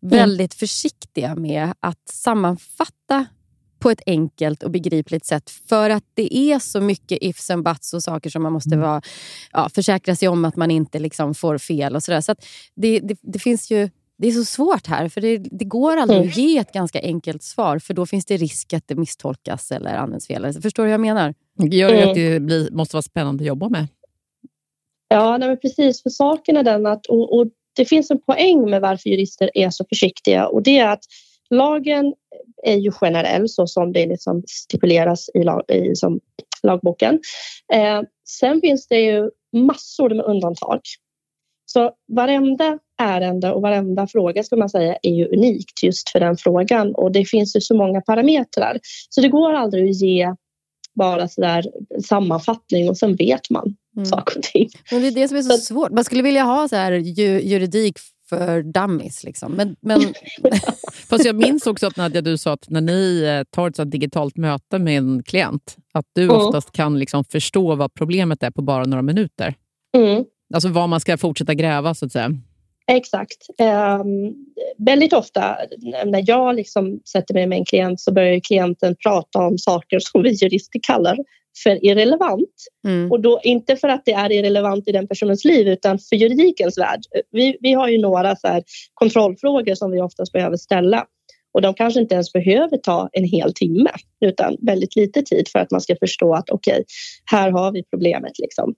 väldigt 0.00 0.54
försiktiga 0.54 1.34
med 1.34 1.72
att 1.80 2.08
sammanfatta 2.08 3.26
på 3.84 3.90
ett 3.90 4.02
enkelt 4.06 4.62
och 4.62 4.70
begripligt 4.70 5.24
sätt 5.26 5.50
för 5.50 5.90
att 5.90 6.04
det 6.14 6.36
är 6.36 6.58
så 6.58 6.80
mycket 6.80 7.18
ifs 7.20 7.50
and 7.50 7.64
buts 7.64 7.94
och 7.94 8.02
saker 8.02 8.30
som 8.30 8.42
man 8.42 8.52
måste 8.52 8.74
mm. 8.74 8.80
vara, 8.80 9.02
ja, 9.52 9.68
försäkra 9.74 10.16
sig 10.16 10.28
om 10.28 10.44
att 10.44 10.56
man 10.56 10.70
inte 10.70 10.98
liksom 10.98 11.34
får 11.34 11.58
fel. 11.58 11.96
och 11.96 12.02
så, 12.02 12.22
så 12.22 12.34
det, 12.74 13.00
det, 13.00 13.18
det, 13.22 13.38
finns 13.38 13.70
ju 13.70 13.90
det 14.18 14.28
är 14.28 14.32
så 14.32 14.44
svårt 14.44 14.86
här, 14.86 15.08
för 15.08 15.20
det, 15.20 15.38
det 15.38 15.64
går 15.64 15.96
aldrig 15.96 16.18
mm. 16.18 16.28
att 16.28 16.36
ge 16.36 16.58
ett 16.58 16.72
ganska 16.72 17.00
enkelt 17.00 17.42
svar 17.42 17.78
för 17.78 17.94
då 17.94 18.06
finns 18.06 18.24
det 18.24 18.36
risk 18.36 18.72
att 18.72 18.88
det 18.88 18.94
misstolkas 18.94 19.72
eller 19.72 19.94
används 19.94 20.26
fel. 20.26 20.52
Förstår 20.62 20.82
du 20.82 20.86
hur 20.86 20.92
jag 20.92 21.00
menar? 21.00 21.34
Det 21.58 21.76
gör 21.76 21.92
mm. 21.92 22.08
att 22.08 22.14
det 22.14 22.40
blir, 22.40 22.70
måste 22.70 22.96
vara 22.96 23.02
spännande 23.02 23.42
att 23.42 23.48
jobba 23.48 23.68
med. 23.68 23.86
Ja, 25.08 25.38
nej, 25.38 25.56
precis. 25.56 26.02
För 26.02 26.10
saken 26.10 26.56
är 26.56 26.62
den 26.62 26.86
att 26.86 27.06
och, 27.06 27.38
och 27.38 27.46
det 27.76 27.84
finns 27.84 28.10
en 28.10 28.20
poäng 28.20 28.70
med 28.70 28.80
varför 28.80 29.10
jurister 29.10 29.50
är 29.54 29.70
så 29.70 29.84
försiktiga 29.88 30.46
och 30.46 30.62
det 30.62 30.78
är 30.78 30.88
att 30.88 31.04
lagen 31.50 32.14
är 32.62 32.76
ju 32.76 32.90
generell 32.92 33.48
så 33.48 33.66
som 33.66 33.92
det 33.92 34.06
liksom 34.06 34.42
stipuleras 34.46 35.30
i, 35.34 35.42
lag, 35.42 35.62
i 35.70 35.96
som 35.96 36.20
lagboken. 36.62 37.20
Eh, 37.72 38.02
sen 38.28 38.60
finns 38.60 38.88
det 38.88 39.00
ju 39.00 39.30
massor 39.52 40.10
med 40.10 40.24
undantag. 40.24 40.80
Så 41.66 41.92
varenda 42.12 42.78
ärende 43.02 43.52
och 43.52 43.62
varenda 43.62 44.06
fråga 44.06 44.44
ska 44.44 44.56
man 44.56 44.70
säga 44.70 44.96
är 45.02 45.10
ju 45.10 45.28
unikt 45.28 45.82
just 45.82 46.10
för 46.10 46.20
den 46.20 46.36
frågan 46.36 46.94
och 46.94 47.12
det 47.12 47.24
finns 47.24 47.56
ju 47.56 47.60
så 47.60 47.76
många 47.76 48.00
parametrar. 48.00 48.78
Så 49.08 49.20
det 49.20 49.28
går 49.28 49.52
aldrig 49.52 49.90
att 49.90 50.00
ge 50.00 50.34
bara 50.94 51.28
sådär 51.28 51.64
sammanfattning 52.04 52.88
och 52.88 52.96
sen 52.96 53.16
vet 53.16 53.50
man 53.50 53.76
mm. 53.96 54.06
saker 54.06 54.38
och 54.38 54.42
ting. 54.42 54.68
Men 54.90 55.02
det 55.02 55.08
är 55.08 55.12
det 55.12 55.28
som 55.28 55.36
är 55.36 55.42
så, 55.42 55.50
så 55.50 55.58
svårt. 55.58 55.90
Man 55.90 56.04
skulle 56.04 56.22
vilja 56.22 56.42
ha 56.42 56.68
så 56.68 56.76
här 56.76 56.92
juridik 56.92 57.98
för 58.38 58.62
dummies. 58.62 59.24
Liksom. 59.24 59.52
Men, 59.52 59.76
men... 59.80 60.00
Fast 61.08 61.24
jag 61.24 61.36
minns 61.36 61.66
också 61.66 61.86
att 61.86 61.96
Nadja, 61.96 62.20
du 62.20 62.38
sa 62.38 62.52
att 62.52 62.70
när 62.70 62.80
ni 62.80 63.22
eh, 63.22 63.44
tar 63.50 63.68
ett 63.68 63.90
digitalt 63.90 64.36
möte 64.36 64.78
med 64.78 64.98
en 64.98 65.22
klient, 65.22 65.76
att 65.92 66.06
du 66.12 66.24
mm. 66.24 66.36
oftast 66.36 66.72
kan 66.72 66.98
liksom 66.98 67.24
förstå 67.24 67.74
vad 67.74 67.94
problemet 67.94 68.42
är 68.42 68.50
på 68.50 68.62
bara 68.62 68.84
några 68.84 69.02
minuter. 69.02 69.54
Mm. 69.96 70.24
Alltså 70.54 70.68
vad 70.68 70.88
man 70.88 71.00
ska 71.00 71.18
fortsätta 71.18 71.54
gräva, 71.54 71.94
så 71.94 72.06
att 72.06 72.12
säga. 72.12 72.30
Exakt. 72.86 73.46
Um, 73.60 74.34
väldigt 74.78 75.12
ofta 75.12 75.56
när 76.04 76.24
jag 76.26 76.54
liksom 76.54 77.00
sätter 77.12 77.34
mig 77.34 77.46
med 77.46 77.58
en 77.58 77.64
klient 77.64 78.00
så 78.00 78.12
börjar 78.12 78.40
klienten 78.40 78.96
prata 79.02 79.38
om 79.38 79.58
saker 79.58 79.98
som 79.98 80.22
vi 80.22 80.30
jurister 80.30 80.80
kallar 80.82 81.18
för 81.62 81.84
irrelevant. 81.84 82.54
Mm. 82.86 83.12
Och 83.12 83.20
då 83.20 83.40
inte 83.42 83.76
för 83.76 83.88
att 83.88 84.02
det 84.04 84.12
är 84.12 84.32
irrelevant 84.32 84.88
i 84.88 84.92
den 84.92 85.08
personens 85.08 85.44
liv 85.44 85.68
utan 85.68 85.98
för 85.98 86.16
juridikens 86.16 86.78
värld. 86.78 87.00
Vi, 87.30 87.56
vi 87.60 87.72
har 87.72 87.88
ju 87.88 87.98
några 87.98 88.36
så 88.36 88.62
kontrollfrågor 88.94 89.74
som 89.74 89.90
vi 89.90 90.00
oftast 90.00 90.32
behöver 90.32 90.56
ställa 90.56 91.06
och 91.54 91.62
de 91.62 91.74
kanske 91.74 92.00
inte 92.00 92.14
ens 92.14 92.32
behöver 92.32 92.76
ta 92.76 93.08
en 93.12 93.24
hel 93.24 93.52
timme 93.54 93.90
utan 94.20 94.56
väldigt 94.60 94.96
lite 94.96 95.22
tid 95.22 95.48
för 95.48 95.58
att 95.58 95.70
man 95.70 95.80
ska 95.80 95.96
förstå 95.96 96.34
att 96.34 96.50
okej, 96.50 96.72
okay, 96.72 96.84
här 97.24 97.50
har 97.50 97.72
vi 97.72 97.82
problemet. 97.82 98.38
Liksom. 98.38 98.74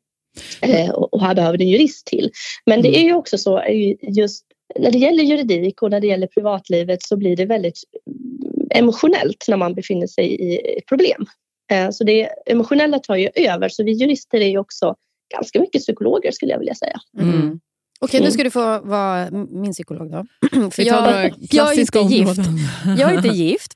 Eh, 0.60 0.90
och 0.90 1.20
här 1.20 1.34
behöver 1.34 1.58
det 1.58 1.64
en 1.64 1.70
jurist 1.70 2.06
till. 2.06 2.30
Men 2.66 2.82
det 2.82 2.88
mm. 2.88 3.00
är 3.00 3.04
ju 3.04 3.14
också 3.14 3.38
så 3.38 3.62
just 4.02 4.44
när 4.78 4.90
det 4.90 4.98
gäller 4.98 5.24
juridik 5.24 5.82
och 5.82 5.90
när 5.90 6.00
det 6.00 6.06
gäller 6.06 6.26
privatlivet 6.26 7.02
så 7.02 7.16
blir 7.16 7.36
det 7.36 7.46
väldigt 7.46 7.80
emotionellt 8.70 9.44
när 9.48 9.56
man 9.56 9.74
befinner 9.74 10.06
sig 10.06 10.26
i 10.26 10.78
ett 10.78 10.86
problem. 10.86 11.26
Eh, 11.70 11.90
så 11.90 12.04
det 12.04 12.28
emotionella 12.46 12.98
tar 12.98 13.16
ju 13.16 13.30
över. 13.34 13.68
Så 13.68 13.84
vi 13.84 13.92
jurister 13.92 14.40
är 14.40 14.48
ju 14.48 14.58
också 14.58 14.94
ganska 15.34 15.60
mycket 15.60 15.82
psykologer 15.82 16.30
skulle 16.30 16.52
jag 16.52 16.58
vilja 16.58 16.74
säga. 16.74 17.00
Mm. 17.18 17.60
Okej, 18.00 18.20
nu 18.20 18.30
ska 18.30 18.44
du 18.44 18.50
få 18.50 18.80
vara 18.80 19.30
min 19.30 19.72
psykolog 19.72 20.10
då. 20.10 20.26
För 20.70 20.82
jag, 20.82 21.32
jag, 21.50 21.74
är 21.74 21.80
inte 21.80 21.98
gift. 21.98 22.40
jag 22.98 23.12
är 23.12 23.16
inte 23.16 23.28
gift, 23.28 23.74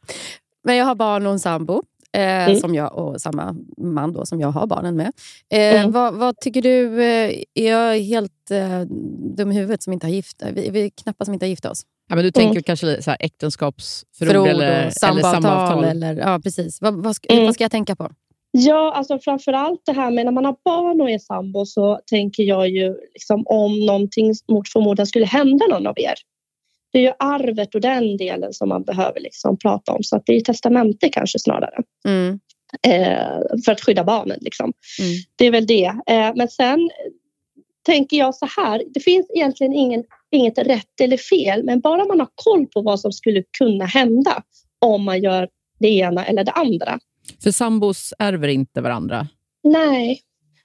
men 0.65 0.77
jag 0.77 0.85
har 0.85 0.95
barn 0.95 1.27
och 1.27 1.33
en 1.33 1.41
sambo. 1.41 1.83
Eh, 2.13 2.49
mm. 2.49 2.61
som 2.61 2.75
jag, 2.75 2.99
och 2.99 3.21
samma 3.21 3.57
man 3.79 4.13
då, 4.13 4.27
som 4.27 4.41
jag 4.41 4.49
har 4.49 4.67
barnen 4.67 4.97
med. 4.97 5.13
Eh, 5.51 5.81
mm. 5.81 5.93
vad, 5.93 6.15
vad, 6.15 6.41
tycker 6.41 6.63
du? 6.63 7.03
Eh, 7.03 7.43
är 7.55 7.71
jag 7.71 7.99
helt 7.99 8.51
eh, 8.51 8.81
dum 9.37 9.53
i 9.53 9.55
huvudet 9.55 9.83
som 9.83 9.93
inte 9.93 10.07
har 10.07 10.13
gift 10.13 10.43
Vi, 10.55 10.71
vi 10.71 10.85
är 10.85 10.91
knappt 10.91 11.25
som 11.25 11.35
inte 11.35 11.47
har 11.47 11.51
gift 11.51 11.67
oss. 11.67 11.83
Ja, 12.11 12.17
men 12.17 12.25
du 12.25 12.31
tänker 12.31 12.51
mm. 12.51 12.63
kanske 12.63 13.03
så 13.03 13.11
här 13.11 13.17
äktenskapsförord 13.21 14.49
eller, 14.49 14.91
samavtal, 14.91 15.85
eller? 15.85 16.11
Eller, 16.11 16.23
ja, 16.23 16.41
precis. 16.43 16.81
Vad, 16.81 17.03
vad, 17.03 17.17
ska, 17.17 17.33
mm. 17.33 17.45
vad 17.45 17.55
ska 17.55 17.65
jag 17.65 17.71
tänka 17.71 17.97
på? 17.97 18.11
Ja, 18.51 18.93
alltså 18.93 19.19
framför 19.19 19.53
allt 19.53 19.81
det 19.87 19.93
här 19.93 20.11
med 20.11 20.25
när 20.25 20.33
man 20.33 20.45
har 20.45 20.57
barn 20.65 21.01
och 21.01 21.11
är 21.11 21.19
sambo 21.19 21.67
så 21.67 22.01
tänker 22.07 22.43
jag 22.43 22.69
ju 22.69 22.97
liksom 23.13 23.47
om 23.47 23.87
någonting 23.87 24.35
mot 24.49 24.69
förmodan 24.69 25.07
skulle 25.07 25.27
hända 25.27 25.67
någon 25.67 25.87
av 25.87 25.99
er. 25.99 26.15
Det 26.93 26.99
är 26.99 27.03
ju 27.03 27.13
arvet 27.19 27.75
och 27.75 27.81
den 27.81 28.17
delen 28.17 28.53
som 28.53 28.69
man 28.69 28.83
behöver 28.83 29.21
liksom 29.21 29.59
prata 29.59 29.93
om. 29.93 30.03
Så 30.03 30.17
att 30.17 30.27
det 30.27 30.37
är 30.37 30.41
testamente 30.41 31.09
kanske 31.09 31.39
snarare. 31.39 31.83
Mm. 32.09 32.41
Eh, 32.87 33.63
för 33.65 33.73
att 33.73 33.81
skydda 33.81 34.05
barnen. 34.05 34.39
Liksom. 34.41 34.73
Mm. 35.01 35.13
Det 35.37 35.47
är 35.47 35.51
väl 35.51 35.67
det. 35.67 35.95
Eh, 36.07 36.33
men 36.35 36.49
sen 36.49 36.91
tänker 37.83 38.17
jag 38.17 38.35
så 38.35 38.47
här. 38.57 38.83
Det 38.95 39.01
finns 39.01 39.27
egentligen 39.35 39.73
ingen, 39.73 40.05
inget 40.31 40.59
rätt 40.59 41.01
eller 41.01 41.17
fel. 41.17 41.65
Men 41.65 41.81
bara 41.81 42.05
man 42.05 42.21
har 42.21 42.29
koll 42.35 42.67
på 42.67 42.83
vad 42.83 43.01
som 43.01 43.13
skulle 43.13 43.43
kunna 43.59 43.85
hända 43.85 44.43
om 44.79 45.05
man 45.05 45.23
gör 45.23 45.49
det 45.79 45.89
ena 45.89 46.25
eller 46.25 46.45
det 46.45 46.53
andra 46.53 46.99
för 47.43 47.51
sambos 47.51 48.15
ärver 48.19 48.49
inte 48.49 48.81
varandra? 48.81 49.29
Nej, 49.63 50.21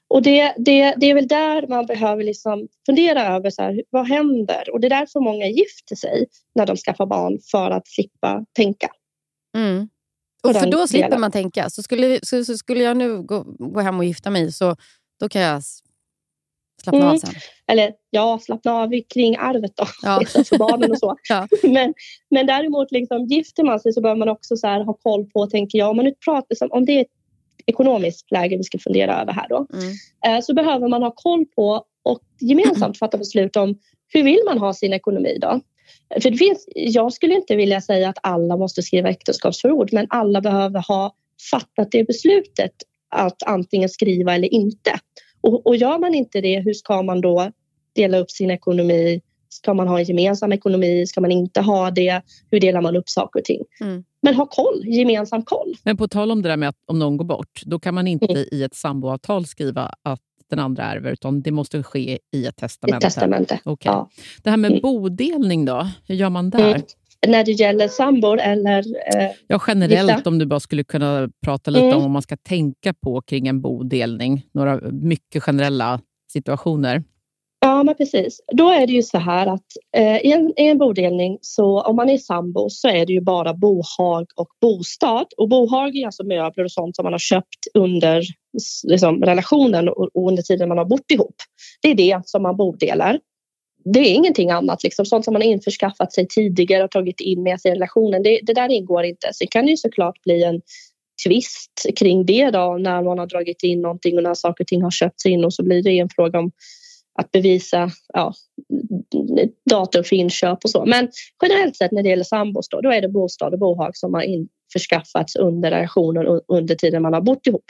och 0.07 0.22
det, 0.22 0.53
det, 0.57 0.93
det 0.98 1.10
är 1.10 1.13
väl 1.13 1.27
där 1.27 1.67
man 1.67 1.86
behöver 1.86 2.24
liksom 2.24 2.67
fundera 2.86 3.36
över 3.36 3.50
så 3.50 3.62
här, 3.62 3.84
vad 3.89 4.07
händer? 4.07 4.69
Och 4.74 4.79
det 4.79 4.88
är 4.88 5.00
därför 5.00 5.19
många 5.19 5.48
gifter 5.48 5.95
sig 5.95 6.25
när 6.55 6.65
de 6.65 6.77
skaffar 6.77 7.05
barn 7.05 7.39
för 7.51 7.72
att 7.72 7.88
slippa 7.88 8.45
tänka. 8.53 8.88
Mm. 9.57 9.89
Och 10.43 10.55
för 10.55 10.72
då 10.72 10.88
slipper 10.88 11.17
man 11.17 11.31
tänka. 11.31 11.69
Så 11.69 11.84
skulle, 11.84 12.19
så, 12.24 12.45
så, 12.45 12.57
skulle 12.57 12.84
jag 12.84 12.98
nu 12.98 13.22
gå, 13.22 13.43
gå 13.60 13.79
hem 13.79 13.98
och 13.98 14.05
gifta 14.05 14.29
mig 14.29 14.51
så 14.51 14.75
då 15.19 15.29
kan 15.29 15.41
jag 15.41 15.63
slappna 16.86 17.01
mm. 17.01 17.13
av 17.13 17.18
sen. 17.18 17.34
Eller 17.68 17.94
ja, 18.10 18.39
slappna 18.42 18.74
av 18.74 18.89
kring 19.13 19.38
arvet 19.38 19.72
då, 19.75 19.86
ja. 20.01 20.20
liksom 20.20 20.46
för 20.46 20.58
barnen 20.58 20.92
och 20.92 20.98
så. 20.98 21.15
ja. 21.30 21.48
men, 21.63 21.94
men 22.30 22.46
däremot, 22.46 22.92
liksom, 22.92 23.25
gifter 23.25 23.63
man 23.63 23.80
sig 23.80 23.94
så 23.94 24.01
behöver 24.01 24.20
man 24.20 24.30
också 24.30 24.58
så 24.58 24.68
här, 24.68 24.84
ha 24.84 24.94
koll 24.94 25.25
på, 25.25 25.48
tänker 25.48 25.77
jag, 25.77 25.89
om 25.89 25.96
man 25.96 26.06
nu 26.06 26.13
pratar, 26.25 26.48
liksom, 26.50 26.72
om 26.72 26.86
det 26.86 26.92
är 26.92 27.01
ett 27.01 27.12
ekonomiskt 27.65 28.32
läge 28.32 28.58
vi 28.58 28.63
ska 28.63 28.80
fundera 28.80 29.22
över 29.22 29.34
här 29.34 29.48
då, 29.50 29.68
mm. 29.74 30.38
eh, 30.38 30.42
så 30.44 30.54
behöver 30.54 30.88
man 30.88 31.04
ha 31.04 31.12
koll 31.15 31.46
på 31.46 31.84
och 32.04 32.20
gemensamt 32.39 32.98
fatta 33.00 33.18
beslut 33.18 33.56
om 33.56 33.80
hur 34.08 34.24
vill 34.24 34.39
man 34.46 34.58
ha 34.58 34.74
sin 34.74 34.94
ekonomi 34.94 35.38
då? 35.42 35.62
För 36.22 36.30
det 36.30 36.38
finns, 36.38 36.70
jag 36.75 37.13
skulle 37.13 37.36
inte 37.36 37.56
vilja 37.56 37.82
säga 37.82 38.10
att 38.10 38.18
alla 38.24 38.58
måste 38.58 38.84
skriva 38.84 39.10
äktenskapsförord, 39.10 39.94
men 39.94 40.08
alla 40.10 40.42
behöver 40.42 40.84
ha 40.88 41.15
fattat 41.51 41.92
det 41.92 42.04
beslutet 42.04 42.72
att 43.10 43.44
antingen 43.44 43.89
skriva 43.89 44.36
eller 44.36 44.54
inte. 44.54 45.00
Och, 45.45 45.67
och 45.67 45.75
gör 45.75 45.99
man 45.99 46.13
inte 46.13 46.41
det, 46.41 46.59
hur 46.59 46.73
ska 46.73 47.01
man 47.01 47.21
då 47.21 47.51
dela 47.95 48.17
upp 48.17 48.31
sin 48.31 48.51
ekonomi? 48.51 49.21
Ska 49.49 49.73
man 49.73 49.87
ha 49.87 49.99
en 49.99 50.05
gemensam 50.05 50.51
ekonomi? 50.51 51.07
Ska 51.07 51.21
man 51.21 51.31
inte 51.31 51.61
ha 51.61 51.91
det? 51.91 52.21
Hur 52.51 52.59
delar 52.59 52.81
man 52.81 52.95
upp 52.95 53.09
saker 53.09 53.39
och 53.39 53.45
ting? 53.45 53.63
Mm. 53.81 54.03
Men 54.21 54.35
ha 54.35 54.45
koll, 54.45 54.83
gemensam 54.85 55.43
koll. 55.43 55.75
Men 55.83 55.97
på 55.97 56.07
tal 56.07 56.31
om 56.31 56.41
det 56.41 56.49
där 56.49 56.57
med 56.57 56.69
att 56.69 56.75
om 56.85 56.99
någon 56.99 57.17
går 57.17 57.25
bort, 57.25 57.61
då 57.65 57.79
kan 57.79 57.93
man 57.93 58.07
inte 58.07 58.25
mm. 58.25 58.45
i 58.51 58.63
ett 58.63 58.75
samboavtal 58.75 59.45
skriva 59.45 59.91
att 60.01 60.21
den 60.49 60.59
andra 60.59 60.83
ärver, 60.83 61.11
utan 61.11 61.41
det 61.41 61.51
måste 61.51 61.83
ske 61.83 62.19
i 62.31 62.45
ett 62.45 62.55
testamente. 62.55 63.07
I 63.07 63.09
testamente. 63.09 63.59
Okay. 63.65 63.91
Ja. 63.91 64.09
Det 64.43 64.49
här 64.49 64.57
med 64.57 64.71
mm. 64.71 64.81
bodelning 64.81 65.65
då, 65.65 65.87
hur 66.07 66.15
gör 66.15 66.29
man 66.29 66.49
där? 66.49 66.75
Mm 66.75 66.81
när 67.27 67.44
det 67.44 67.51
gäller 67.51 67.88
sambor 67.88 68.39
eller 68.39 68.79
eh, 69.17 69.32
Ja, 69.48 69.62
generellt 69.67 70.12
gifta. 70.12 70.29
om 70.29 70.39
du 70.39 70.46
bara 70.46 70.60
skulle 70.60 70.84
kunna 70.84 71.29
prata 71.46 71.72
lite 71.72 71.86
mm. 71.86 71.98
om 71.98 72.01
vad 72.01 72.12
man 72.12 72.22
ska 72.22 72.38
tänka 72.38 72.94
på 72.94 73.22
kring 73.22 73.48
en 73.48 73.62
bodelning. 73.62 74.46
Några 74.53 74.79
mycket 74.91 75.44
generella 75.44 76.00
situationer. 76.32 77.03
Ja, 77.60 77.84
men 77.84 77.96
precis. 77.96 78.41
Då 78.53 78.70
är 78.70 78.88
det 78.88 78.94
ju 78.94 79.03
så 79.03 79.17
här 79.17 79.48
att 79.48 79.65
eh, 79.98 80.17
i, 80.17 80.32
en, 80.32 80.53
i 80.58 80.67
en 80.67 80.77
bodelning, 80.77 81.38
så 81.41 81.82
om 81.82 81.96
man 81.96 82.10
är 82.10 82.17
sambo 82.17 82.70
så 82.70 82.88
är 82.88 83.05
det 83.05 83.13
ju 83.13 83.22
bara 83.22 83.53
bohag 83.53 84.25
och 84.36 84.48
bostad. 84.62 85.27
Och 85.38 85.50
bohag 85.50 85.96
är 85.96 86.05
alltså 86.05 86.24
möbler 86.24 86.63
och 86.63 86.72
sånt 86.72 86.96
som 86.96 87.03
man 87.03 87.13
har 87.13 87.20
köpt 87.20 87.67
under 87.74 88.24
liksom, 88.84 89.22
relationen 89.24 89.89
och, 89.89 90.15
och 90.15 90.29
under 90.29 90.44
tiden 90.44 90.70
man 90.70 90.77
har 90.77 90.86
bott 90.86 91.12
ihop. 91.12 91.36
Det 91.82 91.91
är 91.91 91.96
det 91.96 92.22
som 92.25 92.44
man 92.44 92.58
bodelar 92.58 93.20
det 93.94 94.00
är 94.00 94.13
ingenting 94.13 94.51
annat. 94.51 94.84
Liksom. 94.84 95.06
Sånt 95.06 95.25
som 95.25 95.34
man 95.34 95.42
har 95.42 95.50
införskaffat 95.50 96.13
sig 96.13 96.27
tidigare 96.27 96.84
och 96.84 96.92
tagit 96.92 97.20
in 97.20 97.44
med 97.44 97.62
sig 97.62 97.72
i 97.72 97.75
relationen. 97.75 98.24
Det, 98.24 98.39
det 98.44 98.54
där 98.54 98.72
ingår 98.72 99.04
inte. 99.04 99.34
Sen 99.34 99.48
kan 99.48 99.65
det 99.65 99.72
ju 99.72 99.77
såklart 99.77 100.24
bli 100.24 100.44
en 100.44 100.62
tvist 101.27 101.86
kring 101.96 102.25
det 102.25 102.51
då 102.51 102.77
när 102.80 103.04
man 103.04 103.20
har 103.20 103.27
dragit 103.27 103.63
in 103.63 103.82
någonting 103.82 104.18
och 104.18 104.24
när 104.24 104.34
saker 104.34 104.63
och 104.63 104.68
ting 104.68 104.84
har 104.84 104.92
köpts 104.92 105.25
in 105.25 105.46
och 105.46 105.54
så 105.54 105.63
blir 105.63 105.84
det 105.84 106.00
en 106.00 106.10
fråga 106.10 106.39
om 106.39 106.51
att 107.20 107.32
bevisa 107.32 107.92
ja, 108.13 108.34
datum 109.70 110.04
för 110.04 110.15
inköp 110.15 110.63
och 110.63 110.70
så. 110.70 110.86
Men 110.86 111.10
generellt 111.44 111.75
sett 111.75 111.92
när 111.92 112.04
det 112.04 112.10
gäller 112.10 112.24
sambos 112.24 112.70
då, 112.70 112.82
då 112.82 112.92
är 112.92 113.01
det 113.01 113.10
bostad 113.10 113.54
och 113.54 113.60
bohag 113.60 113.98
som 113.98 114.13
har 114.13 114.22
införskaffats 114.22 115.36
under 115.36 115.72
relationen 115.72 116.27
och 116.27 116.42
under 116.48 116.75
tiden 116.75 117.01
man 117.01 117.13
har 117.13 117.22
bott 117.22 117.48
ihop. 117.48 117.65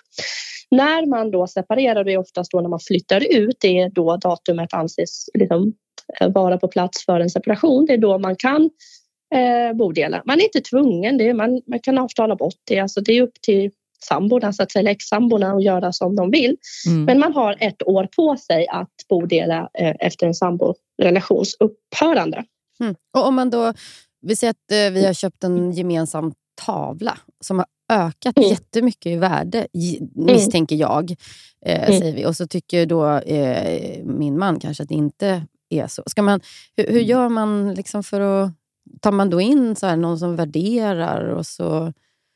När 0.71 1.05
man 1.05 1.31
då 1.31 1.47
separerar, 1.47 2.03
det 2.03 2.13
är 2.13 2.17
oftast 2.17 2.51
då 2.51 2.61
när 2.61 2.69
man 2.69 2.79
flyttar 2.79 3.35
ut, 3.35 3.57
det 3.61 3.79
är 3.79 3.89
då 3.89 4.17
datumet 4.17 4.73
anses 4.73 5.25
liksom 5.33 5.73
vara 6.19 6.57
på 6.57 6.67
plats 6.67 7.05
för 7.05 7.19
en 7.19 7.29
separation. 7.29 7.85
Det 7.85 7.93
är 7.93 7.97
då 7.97 8.17
man 8.17 8.35
kan 8.35 8.69
eh, 9.35 9.75
bodela. 9.75 10.21
Man 10.25 10.39
är 10.39 10.43
inte 10.43 10.61
tvungen, 10.61 11.17
det 11.17 11.29
är, 11.29 11.33
man, 11.33 11.61
man 11.67 11.79
kan 11.79 11.97
avtala 11.97 12.35
bort 12.35 12.61
det. 12.67 12.79
Alltså 12.79 13.01
det 13.01 13.11
är 13.11 13.21
upp 13.21 13.41
till 13.41 13.71
samborna, 14.03 14.53
så 14.53 14.63
att 14.63 14.71
säga, 14.71 14.91
ex-samborna 14.91 15.53
att 15.53 15.63
göra 15.63 15.91
som 15.91 16.15
de 16.15 16.31
vill. 16.31 16.57
Mm. 16.87 17.05
Men 17.05 17.19
man 17.19 17.33
har 17.33 17.55
ett 17.59 17.87
år 17.87 18.09
på 18.15 18.37
sig 18.37 18.67
att 18.67 18.93
bodela 19.09 19.69
eh, 19.79 19.95
efter 19.99 20.27
en 20.27 20.33
samborelations 20.33 21.57
upphörande. 21.59 22.43
Mm. 22.79 22.95
Och 23.17 23.27
om 23.27 23.35
man 23.35 23.49
då, 23.49 23.73
vi 24.21 24.35
säger 24.35 24.51
att 24.51 24.71
eh, 24.71 24.93
vi 24.93 25.05
har 25.05 25.13
köpt 25.13 25.43
en 25.43 25.71
gemensam 25.71 26.33
tavla 26.65 27.17
som 27.43 27.57
har 27.59 27.67
ökat 27.89 28.37
mm. 28.37 28.49
jättemycket 28.49 29.05
i 29.05 29.15
värde, 29.15 29.67
mm. 29.73 30.09
misstänker 30.13 30.75
jag. 30.75 31.11
Eh, 31.65 31.89
mm. 31.89 31.99
säger 31.99 32.15
vi. 32.15 32.25
Och 32.25 32.35
så 32.35 32.47
tycker 32.47 32.85
då 32.85 33.17
eh, 33.17 34.03
min 34.05 34.37
man 34.37 34.59
kanske 34.59 34.83
att 34.83 34.89
det 34.89 34.95
inte 34.95 35.43
är 35.69 35.87
så. 35.87 36.03
Ska 36.05 36.21
man, 36.21 36.39
hur, 36.77 36.83
hur 36.83 36.95
mm. 36.95 37.05
gör 37.05 37.29
man 37.29 37.73
liksom 37.73 38.03
för 38.03 38.21
att... 38.21 38.51
Tar 39.01 39.11
man 39.11 39.29
då 39.29 39.41
in 39.41 39.75
så 39.75 39.87
här, 39.87 39.95
någon 39.95 40.19
som 40.19 40.35
värderar 40.35 41.29
och 41.29 41.45
så... 41.45 41.93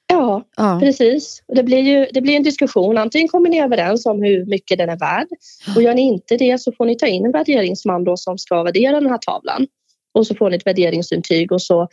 Ja, 0.07 0.43
ja, 0.57 0.79
precis. 0.79 1.43
Det 1.47 1.63
blir, 1.63 1.77
ju, 1.77 2.07
det 2.13 2.21
blir 2.21 2.35
en 2.35 2.43
diskussion. 2.43 2.97
Antingen 2.97 3.27
kommer 3.27 3.49
ni 3.49 3.61
överens 3.61 4.05
om 4.05 4.21
hur 4.23 4.45
mycket 4.45 4.77
den 4.77 4.89
är 4.89 4.97
värd 4.97 5.27
och 5.75 5.81
gör 5.81 5.93
ni 5.93 6.01
inte 6.01 6.37
det 6.37 6.61
så 6.61 6.71
får 6.71 6.85
ni 6.85 6.97
ta 6.97 7.07
in 7.07 7.25
en 7.25 7.31
värderingsman 7.31 8.03
då 8.03 8.17
som 8.17 8.37
ska 8.37 8.63
värdera 8.63 8.99
den 8.99 9.09
här 9.09 9.17
tavlan. 9.17 9.67
Och 10.13 10.27
så 10.27 10.35
får 10.35 10.49
ni 10.49 10.55
ett 10.55 10.67
värderingsintyg 10.67 11.51
och 11.51 11.61
så 11.61 11.87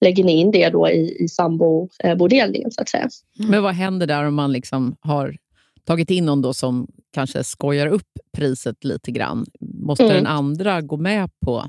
lägger 0.00 0.24
ni 0.24 0.32
in 0.32 0.50
det 0.50 0.68
då 0.68 0.88
i, 0.88 1.24
i 1.24 1.28
sambobodelningen 1.28 2.70
så 2.70 2.82
att 2.82 2.88
säga. 2.88 3.08
Men 3.38 3.62
vad 3.62 3.74
händer 3.74 4.06
där 4.06 4.24
om 4.24 4.34
man 4.34 4.52
liksom 4.52 4.96
har 5.00 5.36
tagit 5.86 6.10
in 6.10 6.26
någon 6.26 6.42
då 6.42 6.54
som 6.54 6.86
kanske 7.14 7.44
skojar 7.44 7.86
upp 7.86 8.08
priset 8.36 8.84
lite 8.84 9.10
grann. 9.10 9.46
Måste 9.60 10.04
mm. 10.04 10.16
den 10.16 10.26
andra 10.26 10.80
gå 10.80 10.96
med 10.96 11.30
på 11.44 11.64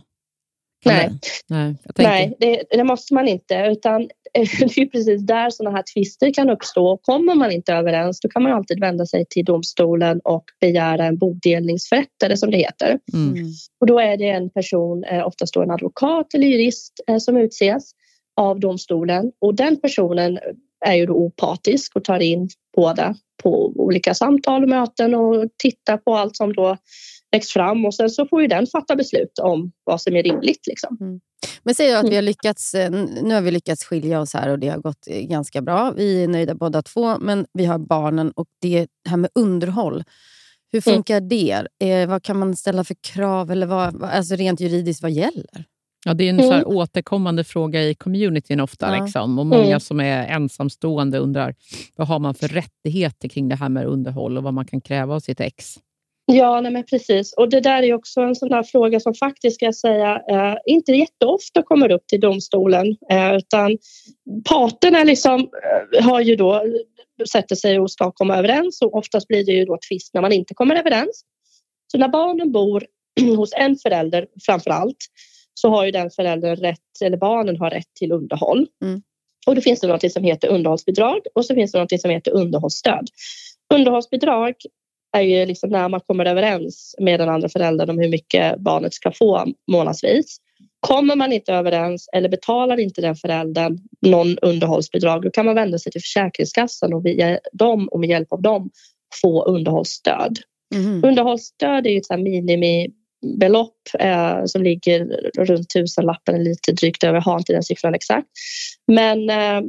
Nej, 0.85 1.09
det? 1.09 1.55
Nej, 1.55 1.75
Nej 1.97 2.35
det, 2.39 2.63
det, 2.69 2.83
måste 2.83 3.13
man 3.13 3.27
inte. 3.27 3.55
Utan 3.55 4.01
det 4.33 4.77
är 4.77 4.85
precis 4.85 5.25
där 5.25 5.49
sådana 5.49 5.75
här 5.75 5.83
tvister 5.93 6.33
kan 6.33 6.49
uppstå. 6.49 6.97
Kommer 6.97 7.35
man 7.35 7.51
inte 7.51 7.73
överens 7.73 8.19
då 8.19 8.29
kan 8.29 8.43
man 8.43 8.51
alltid 8.51 8.79
vända 8.79 9.05
sig 9.05 9.25
till 9.29 9.45
domstolen 9.45 10.19
och 10.23 10.43
begära 10.61 11.05
en 11.05 11.17
bodelningsförrättare 11.17 12.37
som 12.37 12.51
det 12.51 12.57
heter. 12.57 12.99
Mm. 13.13 13.29
mm. 13.29 13.47
Och 13.79 13.87
då 13.87 13.99
är 13.99 14.17
det 14.17 14.29
en 14.29 14.49
person, 14.49 15.03
eh, 15.03 15.27
oftast 15.27 15.53
då 15.53 15.61
en 15.61 15.71
advokat 15.71 16.33
eller 16.33 16.47
jurist, 16.47 16.93
eh, 17.07 17.17
som 17.17 17.37
utses 17.37 17.91
av 18.37 18.59
domstolen. 18.59 19.31
Och 19.41 19.55
den 19.55 19.81
personen 19.81 20.39
är 20.85 20.93
ju 20.93 21.05
då 21.05 21.13
opartisk 21.13 21.95
och 21.95 22.03
tar 22.03 22.19
in 22.19 22.49
båda 22.75 23.15
på 23.43 23.73
olika 23.75 24.13
samtal 24.13 24.63
och 24.63 24.69
möten 24.69 25.15
och 25.15 25.49
tittar 25.57 25.97
på 25.97 26.15
allt 26.15 26.35
som 26.35 26.53
då 26.53 26.77
läggs 27.31 27.53
fram 27.53 27.85
och 27.85 27.95
sen 27.95 28.09
så 28.09 28.25
får 28.25 28.41
ju 28.41 28.47
den 28.47 28.67
fatta 28.67 28.95
beslut 28.95 29.39
om 29.41 29.71
vad 29.83 30.01
som 30.01 30.15
är 30.15 30.23
rimligt. 30.23 30.67
Liksom. 30.67 30.97
Mm. 31.01 31.19
Men 31.63 31.75
säg 31.75 31.93
att 31.93 32.09
vi 32.09 32.15
har 32.15 32.21
lyckats, 32.21 32.73
eh, 32.73 32.91
nu 33.23 33.33
har 33.33 33.41
vi 33.41 33.51
lyckats 33.51 33.85
skilja 33.85 34.21
oss 34.21 34.33
här 34.33 34.49
och 34.49 34.59
det 34.59 34.69
har 34.69 34.77
gått 34.77 35.07
eh, 35.07 35.21
ganska 35.21 35.61
bra. 35.61 35.91
Vi 35.91 36.23
är 36.23 36.27
nöjda 36.27 36.55
båda 36.55 36.81
två, 36.81 37.19
men 37.19 37.45
vi 37.53 37.65
har 37.65 37.77
barnen 37.77 38.31
och 38.31 38.47
det 38.61 38.87
här 39.09 39.17
med 39.17 39.29
underhåll. 39.35 40.03
Hur 40.71 40.87
mm. 40.87 40.95
funkar 40.95 41.17
mm. 41.17 41.29
det? 41.29 41.67
Eh, 41.79 42.09
vad 42.09 42.23
kan 42.23 42.39
man 42.39 42.55
ställa 42.55 42.83
för 42.83 42.95
krav? 43.01 43.51
Eller 43.51 43.67
vad, 43.67 44.03
alltså 44.03 44.35
rent 44.35 44.59
juridiskt, 44.59 45.01
vad 45.01 45.11
gäller? 45.11 45.65
Ja, 46.05 46.13
det 46.13 46.23
är 46.23 46.29
en 46.29 46.39
mm. 46.39 46.61
så 46.61 46.67
återkommande 46.67 47.43
fråga 47.43 47.83
i 47.83 47.95
communityn 47.95 48.59
ofta. 48.59 48.95
Ja. 48.95 49.03
Liksom. 49.03 49.39
Och 49.39 49.45
Många 49.45 49.65
mm. 49.65 49.79
som 49.79 49.99
är 49.99 50.27
ensamstående 50.27 51.17
undrar 51.17 51.55
vad 51.95 52.07
har 52.07 52.19
man 52.19 52.33
för 52.33 52.47
rättigheter 52.47 53.29
kring 53.29 53.49
det 53.49 53.55
här 53.55 53.69
med 53.69 53.85
underhåll 53.85 54.37
och 54.37 54.43
vad 54.43 54.53
man 54.53 54.65
kan 54.65 54.81
kräva 54.81 55.15
av 55.15 55.19
sitt 55.19 55.39
ex. 55.39 55.77
Ja, 56.25 56.61
nej 56.61 56.71
men 56.71 56.83
precis. 56.83 57.33
Och 57.33 57.49
det 57.49 57.59
där 57.59 57.83
är 57.83 57.93
också 57.93 58.21
en 58.21 58.35
sån 58.35 58.49
där 58.49 58.63
fråga 58.63 58.99
som 58.99 59.13
faktiskt, 59.13 59.55
ska 59.55 59.65
jag 59.65 59.75
säga, 59.75 60.21
eh, 60.29 60.55
inte 60.65 60.91
jätteofta 60.91 61.63
kommer 61.63 61.91
upp 61.91 62.07
till 62.07 62.19
domstolen. 62.19 62.97
Eh, 63.11 63.35
utan 63.35 63.77
parterna 64.49 65.03
liksom, 65.03 65.49
eh, 65.97 66.03
har 66.03 66.21
ju 66.21 66.35
då, 66.35 66.63
sätter 67.31 67.55
sig 67.55 67.79
och 67.79 67.91
ska 67.91 68.11
komma 68.11 68.37
överens 68.37 68.81
och 68.81 68.95
oftast 68.95 69.27
blir 69.27 69.45
det 69.45 69.51
ju 69.51 69.65
då 69.65 69.77
tvist 69.89 70.13
när 70.13 70.21
man 70.21 70.31
inte 70.31 70.53
kommer 70.53 70.75
överens. 70.75 71.23
Så 71.91 71.97
när 71.97 72.07
barnen 72.07 72.51
bor 72.51 72.85
hos 73.37 73.53
en 73.53 73.75
förälder 73.75 74.27
framför 74.45 74.71
allt 74.71 74.97
så 75.53 75.69
har 75.69 75.85
ju 75.85 75.91
den 75.91 76.09
föräldern 76.09 76.55
rätt, 76.55 77.01
eller 77.03 77.17
barnen 77.17 77.57
har 77.57 77.69
rätt 77.69 77.93
till 77.99 78.11
underhåll. 78.11 78.67
Mm. 78.83 79.01
Och 79.47 79.55
då 79.55 79.61
finns 79.61 79.79
det 79.79 79.87
något 79.87 80.11
som 80.11 80.23
heter 80.23 80.47
underhållsbidrag 80.47 81.19
och 81.35 81.45
så 81.45 81.55
finns 81.55 81.71
det 81.71 81.79
något 81.79 82.01
som 82.01 82.11
heter 82.11 82.31
underhållsstöd. 82.31 83.07
Underhållsbidrag 83.73 84.53
är 85.17 85.21
ju 85.21 85.45
liksom 85.45 85.69
när 85.69 85.89
man 85.89 85.99
kommer 85.99 86.25
överens 86.25 86.95
med 86.99 87.19
den 87.19 87.29
andra 87.29 87.49
föräldern 87.49 87.89
om 87.89 87.99
hur 87.99 88.09
mycket 88.09 88.59
barnet 88.59 88.93
ska 88.93 89.11
få 89.11 89.45
månadsvis. 89.71 90.37
Kommer 90.79 91.15
man 91.15 91.33
inte 91.33 91.53
överens 91.53 92.09
eller 92.13 92.29
betalar 92.29 92.79
inte 92.79 93.01
den 93.01 93.15
föräldern 93.15 93.77
någon 94.01 94.37
underhållsbidrag 94.37 95.21
då 95.21 95.31
kan 95.31 95.45
man 95.45 95.55
vända 95.55 95.79
sig 95.79 95.91
till 95.91 96.01
Försäkringskassan 96.01 96.93
och 96.93 97.05
via 97.05 97.39
dem 97.53 97.87
och 97.87 97.99
med 97.99 98.09
hjälp 98.09 98.31
av 98.31 98.41
dem 98.41 98.69
få 99.21 99.43
underhållsstöd. 99.45 100.39
Mm. 100.75 101.03
Underhållsstöd 101.03 101.87
är 101.87 101.91
ju 101.91 101.97
ett 101.97 102.05
minimibelopp 103.23 103.77
eh, 103.99 104.45
som 104.45 104.63
ligger 104.63 105.05
runt 105.37 105.69
tusenlappen, 105.69 106.43
lite 106.43 106.71
drygt 106.71 107.03
över, 107.03 107.15
jag 107.15 107.21
har 107.21 107.37
inte 107.37 107.53
den 107.53 107.63
siffran 107.63 107.95
exakt. 107.95 108.27
Men 108.87 109.29
eh, 109.29 109.61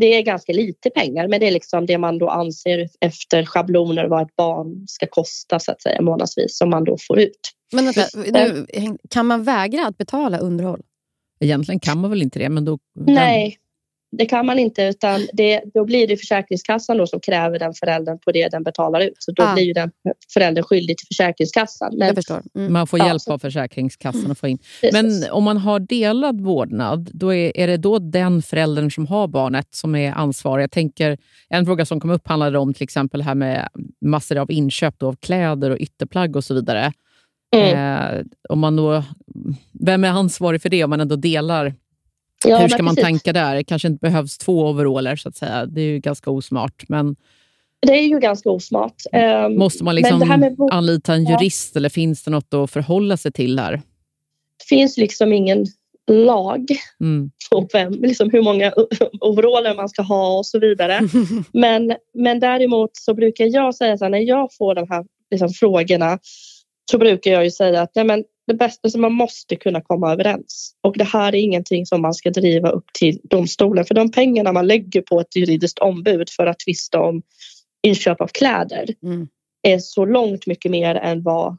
det 0.00 0.06
är 0.06 0.22
ganska 0.22 0.52
lite 0.52 0.90
pengar, 0.90 1.28
men 1.28 1.40
det 1.40 1.46
är 1.46 1.50
liksom 1.50 1.86
det 1.86 1.98
man 1.98 2.18
då 2.18 2.28
anser 2.28 2.88
efter 3.00 3.44
schabloner 3.44 4.04
vad 4.08 4.22
ett 4.22 4.36
barn 4.36 4.84
ska 4.88 5.06
kosta 5.06 5.58
så 5.58 5.72
att 5.72 5.82
säga 5.82 6.02
månadsvis 6.02 6.58
som 6.58 6.70
man 6.70 6.84
då 6.84 6.96
får 7.06 7.20
ut. 7.20 7.40
Men 7.72 7.84
vänta, 7.84 8.02
nu, 8.14 8.66
kan 9.10 9.26
man 9.26 9.44
vägra 9.44 9.86
att 9.86 9.98
betala 9.98 10.38
underhåll? 10.38 10.82
Egentligen 11.40 11.80
kan 11.80 11.98
man 11.98 12.10
väl 12.10 12.22
inte 12.22 12.38
det, 12.38 12.48
men 12.48 12.64
då... 12.64 12.78
Nej, 13.06 13.58
det 14.18 14.26
kan 14.26 14.46
man 14.46 14.58
inte 14.58 14.82
utan 14.82 15.20
det, 15.32 15.62
då 15.74 15.84
blir 15.84 16.06
det 16.06 16.16
Försäkringskassan 16.16 16.96
då 16.96 17.06
som 17.06 17.20
kräver 17.20 17.58
den 17.58 17.74
föräldern 17.74 18.18
på 18.18 18.32
det 18.32 18.48
den 18.48 18.62
betalar 18.62 19.00
ut. 19.00 19.16
Så 19.18 19.32
då 19.32 19.42
ah. 19.42 19.54
blir 19.54 19.64
ju 19.64 19.72
den 19.72 19.90
föräldern 20.34 20.64
skyldig 20.64 20.98
till 20.98 21.06
Försäkringskassan. 21.06 21.98
Men, 21.98 22.16
mm. 22.54 22.72
Man 22.72 22.86
får 22.86 22.98
hjälp 22.98 23.22
ja, 23.26 23.32
av 23.32 23.38
Försäkringskassan 23.38 24.30
att 24.30 24.38
få 24.38 24.48
in. 24.48 24.58
Men 24.92 25.24
om 25.30 25.44
man 25.44 25.56
har 25.56 25.80
delad 25.80 26.40
vårdnad, 26.40 27.10
då 27.12 27.34
är, 27.34 27.56
är 27.56 27.66
det 27.66 27.76
då 27.76 27.98
den 27.98 28.42
föräldern 28.42 28.90
som 28.90 29.06
har 29.06 29.28
barnet 29.28 29.68
som 29.70 29.94
är 29.94 30.12
ansvarig? 30.12 30.62
Jag 30.62 30.70
tänker, 30.70 31.18
en 31.48 31.66
fråga 31.66 31.86
som 31.86 32.00
kom 32.00 32.10
upp 32.10 32.28
handlade 32.28 32.58
om 32.58 32.74
till 32.74 32.84
exempel 32.84 33.22
här 33.22 33.34
med 33.34 33.68
massor 34.04 34.36
av 34.36 34.50
inköp 34.50 35.02
av 35.02 35.16
kläder 35.16 35.70
och 35.70 35.78
ytterplagg 35.78 36.36
och 36.36 36.44
så 36.44 36.54
vidare. 36.54 36.92
Mm. 37.56 38.18
Eh, 38.18 38.24
om 38.48 38.58
man 38.58 38.76
då, 38.76 39.02
vem 39.80 40.04
är 40.04 40.08
ansvarig 40.08 40.62
för 40.62 40.68
det 40.68 40.84
om 40.84 40.90
man 40.90 41.00
ändå 41.00 41.16
delar 41.16 41.74
Ja, 42.44 42.58
Hur 42.58 42.68
ska 42.68 42.82
man 42.82 42.94
precis. 42.94 43.06
tänka 43.06 43.32
där? 43.32 43.54
Det 43.54 43.64
kanske 43.64 43.88
inte 43.88 44.00
behövs 44.00 44.38
två 44.38 44.66
overaller 44.66 45.16
så 45.16 45.28
att 45.28 45.36
säga. 45.36 45.66
Det 45.66 45.80
är 45.80 45.86
ju 45.86 45.98
ganska 45.98 46.30
osmart. 46.30 46.88
Men... 46.88 47.16
Det 47.86 47.92
är 47.92 48.02
ju 48.02 48.18
ganska 48.18 48.50
osmart. 48.50 49.02
Ehm, 49.12 49.58
Måste 49.58 49.84
man 49.84 49.94
liksom 49.94 50.18
med... 50.18 50.56
anlita 50.70 51.14
en 51.14 51.24
jurist 51.24 51.70
ja. 51.74 51.78
eller 51.78 51.88
finns 51.88 52.22
det 52.22 52.30
något 52.30 52.54
att 52.54 52.70
förhålla 52.70 53.16
sig 53.16 53.32
till 53.32 53.58
här? 53.58 53.72
Det 54.58 54.64
finns 54.68 54.96
liksom 54.96 55.32
ingen 55.32 55.66
lag 56.10 56.66
mm. 57.00 57.30
på 57.50 57.68
vem, 57.72 57.92
liksom 57.92 58.30
hur 58.30 58.42
många 58.42 58.72
overaller 59.20 59.74
man 59.74 59.88
ska 59.88 60.02
ha 60.02 60.38
och 60.38 60.46
så 60.46 60.58
vidare. 60.58 61.00
men, 61.52 61.94
men 62.14 62.40
däremot 62.40 62.90
så 62.92 63.14
brukar 63.14 63.44
jag 63.44 63.74
säga 63.74 63.98
så 63.98 64.04
här, 64.04 64.10
när 64.10 64.18
jag 64.18 64.54
får 64.58 64.74
de 64.74 64.86
här 64.90 65.04
liksom, 65.30 65.48
frågorna 65.48 66.18
så 66.90 66.98
brukar 66.98 67.30
jag 67.30 67.44
ju 67.44 67.50
säga 67.50 67.82
att 67.82 67.90
nej, 67.94 68.04
men 68.04 68.24
det 68.46 68.54
bästa 68.54 68.90
som 68.90 69.00
man 69.00 69.12
måste 69.12 69.56
kunna 69.56 69.80
komma 69.80 70.12
överens. 70.12 70.74
Och 70.80 70.98
det 70.98 71.04
här 71.04 71.34
är 71.34 71.38
ingenting 71.38 71.86
som 71.86 72.02
man 72.02 72.14
ska 72.14 72.30
driva 72.30 72.70
upp 72.70 72.84
till 72.98 73.20
domstolen. 73.22 73.84
För 73.84 73.94
de 73.94 74.10
pengarna 74.10 74.52
man 74.52 74.66
lägger 74.66 75.02
på 75.02 75.20
ett 75.20 75.36
juridiskt 75.36 75.78
ombud 75.78 76.30
för 76.30 76.46
att 76.46 76.58
tvista 76.58 77.00
om 77.00 77.22
inköp 77.82 78.20
av 78.20 78.28
kläder 78.28 78.94
mm. 79.02 79.28
är 79.62 79.78
så 79.78 80.04
långt 80.04 80.46
mycket 80.46 80.70
mer 80.70 80.94
än 80.94 81.22
vad 81.22 81.56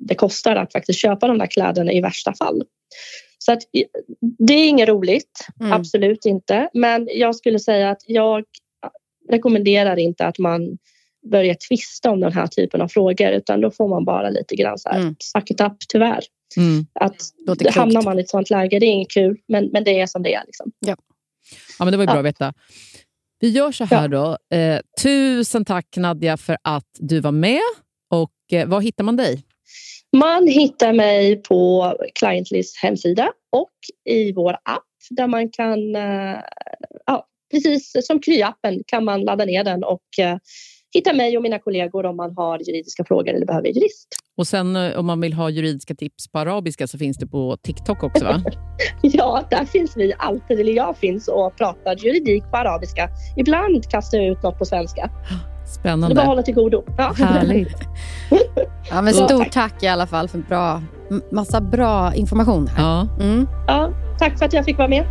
det 0.00 0.14
kostar 0.14 0.56
att 0.56 0.72
faktiskt 0.72 1.00
köpa 1.00 1.28
de 1.28 1.38
där 1.38 1.46
kläderna 1.46 1.92
i 1.92 2.00
värsta 2.00 2.34
fall. 2.34 2.62
Så 3.38 3.52
att, 3.52 3.62
det 4.38 4.54
är 4.54 4.68
inget 4.68 4.88
roligt, 4.88 5.46
mm. 5.60 5.72
absolut 5.72 6.26
inte. 6.26 6.68
Men 6.74 7.08
jag 7.14 7.36
skulle 7.36 7.58
säga 7.58 7.90
att 7.90 8.02
jag 8.06 8.44
rekommenderar 9.30 9.96
inte 9.96 10.26
att 10.26 10.38
man 10.38 10.78
börja 11.30 11.54
tvista 11.54 12.10
om 12.10 12.20
den 12.20 12.32
här 12.32 12.46
typen 12.46 12.80
av 12.80 12.88
frågor 12.88 13.30
utan 13.30 13.60
då 13.60 13.70
får 13.70 13.88
man 13.88 14.04
bara 14.04 14.30
lite 14.30 14.56
grann 14.56 14.78
så 14.78 14.88
här, 14.88 15.00
mm. 15.00 15.16
suck 15.18 15.50
it 15.50 15.60
up 15.60 15.76
tyvärr. 15.88 16.20
Mm. 16.56 16.86
Att 17.00 17.16
det 17.58 17.70
hamnar 17.70 18.02
man 18.02 18.18
i 18.18 18.22
ett 18.22 18.28
sånt 18.28 18.50
läge, 18.50 18.78
det 18.78 18.86
är 18.86 18.90
inget 18.92 19.10
kul 19.10 19.36
men, 19.48 19.66
men 19.72 19.84
det 19.84 20.00
är 20.00 20.06
som 20.06 20.22
det 20.22 20.34
är. 20.34 20.42
Liksom. 20.46 20.72
Ja. 20.86 20.96
ja, 21.78 21.84
men 21.84 21.92
det 21.92 21.96
var 21.96 22.04
ju 22.04 22.06
bra 22.06 22.14
ja. 22.14 22.20
att 22.20 22.26
veta. 22.26 22.52
Vi 23.40 23.48
gör 23.48 23.72
så 23.72 23.84
här 23.84 24.02
ja. 24.02 24.08
då. 24.08 24.56
Eh, 24.56 24.80
tusen 25.02 25.64
tack 25.64 25.96
Nadja 25.96 26.36
för 26.36 26.58
att 26.62 26.88
du 26.98 27.20
var 27.20 27.32
med. 27.32 27.60
Och 28.10 28.52
eh, 28.52 28.68
Var 28.68 28.80
hittar 28.80 29.04
man 29.04 29.16
dig? 29.16 29.44
Man 30.16 30.46
hittar 30.46 30.92
mig 30.92 31.42
på 31.42 31.94
Clientlist 32.14 32.76
hemsida 32.76 33.32
och 33.52 33.70
i 34.04 34.32
vår 34.32 34.52
app 34.52 34.82
där 35.10 35.26
man 35.26 35.50
kan, 35.50 35.96
eh, 35.96 36.38
ja, 37.06 37.26
precis 37.50 37.92
som 38.02 38.20
Kry-appen 38.20 38.82
kan 38.86 39.04
man 39.04 39.24
ladda 39.24 39.44
ner 39.44 39.64
den 39.64 39.84
och 39.84 40.18
eh, 40.18 40.38
hitta 40.92 41.12
mig 41.12 41.36
och 41.36 41.42
mina 41.42 41.58
kollegor 41.58 42.06
om 42.06 42.16
man 42.16 42.36
har 42.36 42.58
juridiska 42.58 43.04
frågor 43.04 43.34
eller 43.34 43.46
behöver 43.46 43.68
jurist. 43.68 44.08
Och 44.36 44.46
sen 44.46 44.76
eh, 44.76 44.98
om 44.98 45.06
man 45.06 45.20
vill 45.20 45.32
ha 45.32 45.50
juridiska 45.50 45.94
tips 45.94 46.28
på 46.28 46.38
arabiska 46.38 46.86
så 46.86 46.98
finns 46.98 47.16
det 47.16 47.26
på 47.26 47.56
TikTok 47.62 48.02
också 48.02 48.24
va? 48.24 48.42
ja, 49.02 49.42
där 49.50 49.64
finns 49.64 49.96
vi 49.96 50.12
alltid, 50.18 50.60
eller 50.60 50.72
jag 50.72 50.96
finns 50.96 51.28
och 51.28 51.56
pratar 51.56 51.96
juridik 51.96 52.44
på 52.50 52.56
arabiska. 52.56 53.08
Ibland 53.36 53.90
kastar 53.90 54.18
jag 54.18 54.26
ut 54.26 54.42
något 54.42 54.58
på 54.58 54.64
svenska. 54.64 55.10
Spännande. 55.66 56.06
Så 56.06 56.08
det 56.08 56.14
bara 56.14 56.26
hålla 56.26 56.42
till 56.42 56.54
godo. 56.54 56.84
Ja. 56.98 57.12
Härligt. 57.16 57.78
ja, 58.90 59.02
men 59.02 59.14
stort 59.14 59.52
tack 59.52 59.82
i 59.82 59.86
alla 59.86 60.06
fall 60.06 60.28
för 60.28 60.38
bra, 60.38 60.82
massa 61.32 61.60
bra 61.60 62.14
information. 62.14 62.66
Här. 62.66 62.82
Ja. 62.84 63.08
Mm. 63.20 63.46
ja, 63.66 63.92
tack 64.18 64.38
för 64.38 64.46
att 64.46 64.52
jag 64.52 64.64
fick 64.64 64.78
vara 64.78 64.88
med. 64.88 65.06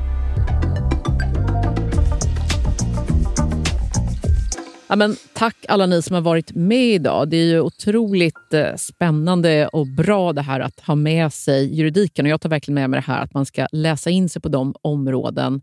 Ja, 4.90 4.96
men 4.96 5.16
tack 5.34 5.66
alla 5.68 5.86
ni 5.86 6.02
som 6.02 6.14
har 6.14 6.22
varit 6.22 6.54
med 6.54 6.94
idag. 6.94 7.30
Det 7.30 7.38
är 7.38 7.46
ju 7.46 7.60
otroligt 7.60 8.54
eh, 8.54 8.76
spännande 8.76 9.68
och 9.68 9.88
bra 9.88 10.34
det 10.34 10.42
här 10.42 10.60
att 10.60 10.80
ha 10.80 10.96
med 10.96 11.34
sig 11.34 11.76
juridiken. 11.76 12.26
Och 12.26 12.30
jag 12.30 12.42
tar 12.42 12.50
verkligen 12.50 12.76
med 12.76 12.90
mig 12.90 12.98
det 12.98 13.12
här 13.12 13.24
att 13.24 13.34
man 13.34 13.46
ska 13.46 13.68
läsa 13.72 14.10
in 14.10 14.30
sig 14.30 14.42
på 14.42 14.50
de 14.50 14.76
områden 14.82 15.62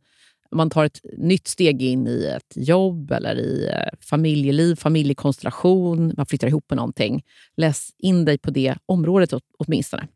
man 0.50 0.70
tar 0.70 0.84
ett 0.84 1.00
nytt 1.18 1.48
steg 1.48 1.82
in 1.82 2.06
i 2.06 2.24
ett 2.36 2.52
jobb 2.54 3.12
eller 3.12 3.38
i 3.38 3.68
eh, 3.72 3.98
familjeliv, 4.00 4.76
familjekonstellation, 4.76 6.14
man 6.16 6.26
flyttar 6.26 6.48
ihop 6.48 6.64
med 6.70 6.76
någonting. 6.76 7.24
Läs 7.56 7.88
in 7.98 8.24
dig 8.24 8.38
på 8.38 8.50
det 8.50 8.74
området 8.86 9.32
åtminstone. 9.58 10.08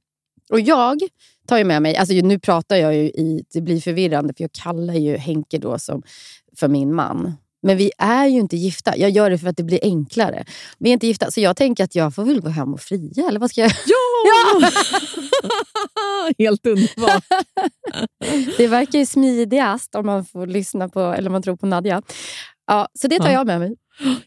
Och 0.50 0.60
jag 0.60 0.98
tar 1.46 1.58
ju 1.58 1.64
med 1.64 1.82
mig, 1.82 1.96
alltså 1.96 2.14
nu 2.14 2.38
pratar 2.38 2.76
jag 2.76 2.94
ju 2.94 3.02
i, 3.02 3.44
det 3.52 3.60
blir 3.60 3.80
förvirrande 3.80 4.34
för 4.36 4.44
jag 4.44 4.52
kallar 4.52 4.94
ju 4.94 5.16
Henke 5.16 5.58
då 5.58 5.78
som 5.78 6.02
för 6.56 6.68
min 6.68 6.94
man. 6.94 7.32
Men 7.62 7.76
vi 7.76 7.92
är 7.98 8.26
ju 8.26 8.38
inte 8.38 8.56
gifta. 8.56 8.96
Jag 8.96 9.10
gör 9.10 9.30
det 9.30 9.38
för 9.38 9.48
att 9.48 9.56
det 9.56 9.62
blir 9.62 9.80
enklare. 9.82 10.44
Vi 10.78 10.88
är 10.88 10.92
inte 10.92 11.06
gifta, 11.06 11.30
så 11.30 11.40
jag 11.40 11.56
tänker 11.56 11.84
att 11.84 11.94
jag 11.94 12.14
får 12.14 12.24
väl 12.24 12.40
gå 12.40 12.48
hem 12.48 12.74
och 12.74 12.80
fria. 12.80 13.28
Eller 13.28 13.40
vad 13.40 13.50
ska 13.50 13.60
jag 13.60 13.72
Ja! 13.86 14.70
Helt 16.38 16.66
underbart. 16.66 17.24
det 18.56 18.66
verkar 18.66 18.98
ju 18.98 19.06
smidigast 19.06 19.94
om 19.94 20.06
man 20.06 20.24
får 20.24 20.46
lyssna 20.46 20.88
på, 20.88 21.00
eller 21.00 21.30
man 21.30 21.42
tror 21.42 21.56
på 21.56 21.66
Nadja. 21.66 22.02
Ja, 22.66 22.88
så 22.94 23.08
det 23.08 23.18
tar 23.18 23.26
ja. 23.26 23.32
jag 23.32 23.46
med 23.46 23.60
mig. 23.60 23.76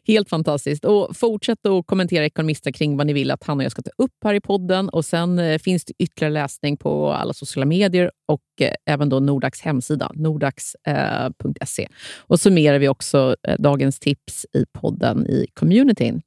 Helt 0.08 0.30
fantastiskt. 0.30 0.86
Och 0.86 1.18
Fortsätt 1.18 1.66
att 1.66 1.86
kommentera 1.86 2.26
Ekonomista 2.26 2.72
kring 2.72 2.98
vad 2.98 3.08
ni 3.08 3.14
vill 3.14 3.32
att 3.32 3.44
han 3.44 3.58
och 3.58 3.64
jag 3.64 3.72
ska 3.72 3.82
ta 3.82 3.92
upp 3.98 4.16
här 4.24 4.34
i 4.34 4.42
podden. 4.42 4.90
Och 4.90 5.06
Sen 5.06 5.40
eh, 5.40 5.58
finns 5.58 5.86
det 5.86 5.94
ytterligare 6.00 6.34
läsning 6.34 6.78
på 6.78 7.12
alla 7.12 7.34
sociala 7.34 7.66
medier 7.66 8.12
och 8.28 8.42
eh, 8.62 8.74
även 8.86 9.10
då 9.10 9.20
Nordax 9.20 9.62
hemsida, 9.62 10.12
nordax.se. 10.14 11.84
Eh, 11.84 11.90
och 12.18 12.40
summerar 12.40 12.80
vi 12.80 12.88
också 12.88 13.36
dagens 13.60 14.00
tips 14.00 14.46
i 14.54 14.66
podden 14.80 15.28
i 15.28 15.48
communityn. 15.54 16.22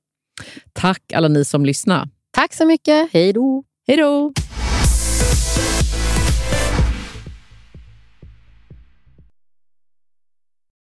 Tack 0.73 1.13
alla 1.15 1.29
ni 1.29 1.45
som 1.45 1.67
lyssnar. 1.67 2.09
Tack 2.31 2.55
så 2.55 2.67
mycket. 2.67 3.09
Hej 3.13 3.33
då. 3.33 3.65
Hej 3.87 3.97
då. 3.97 4.33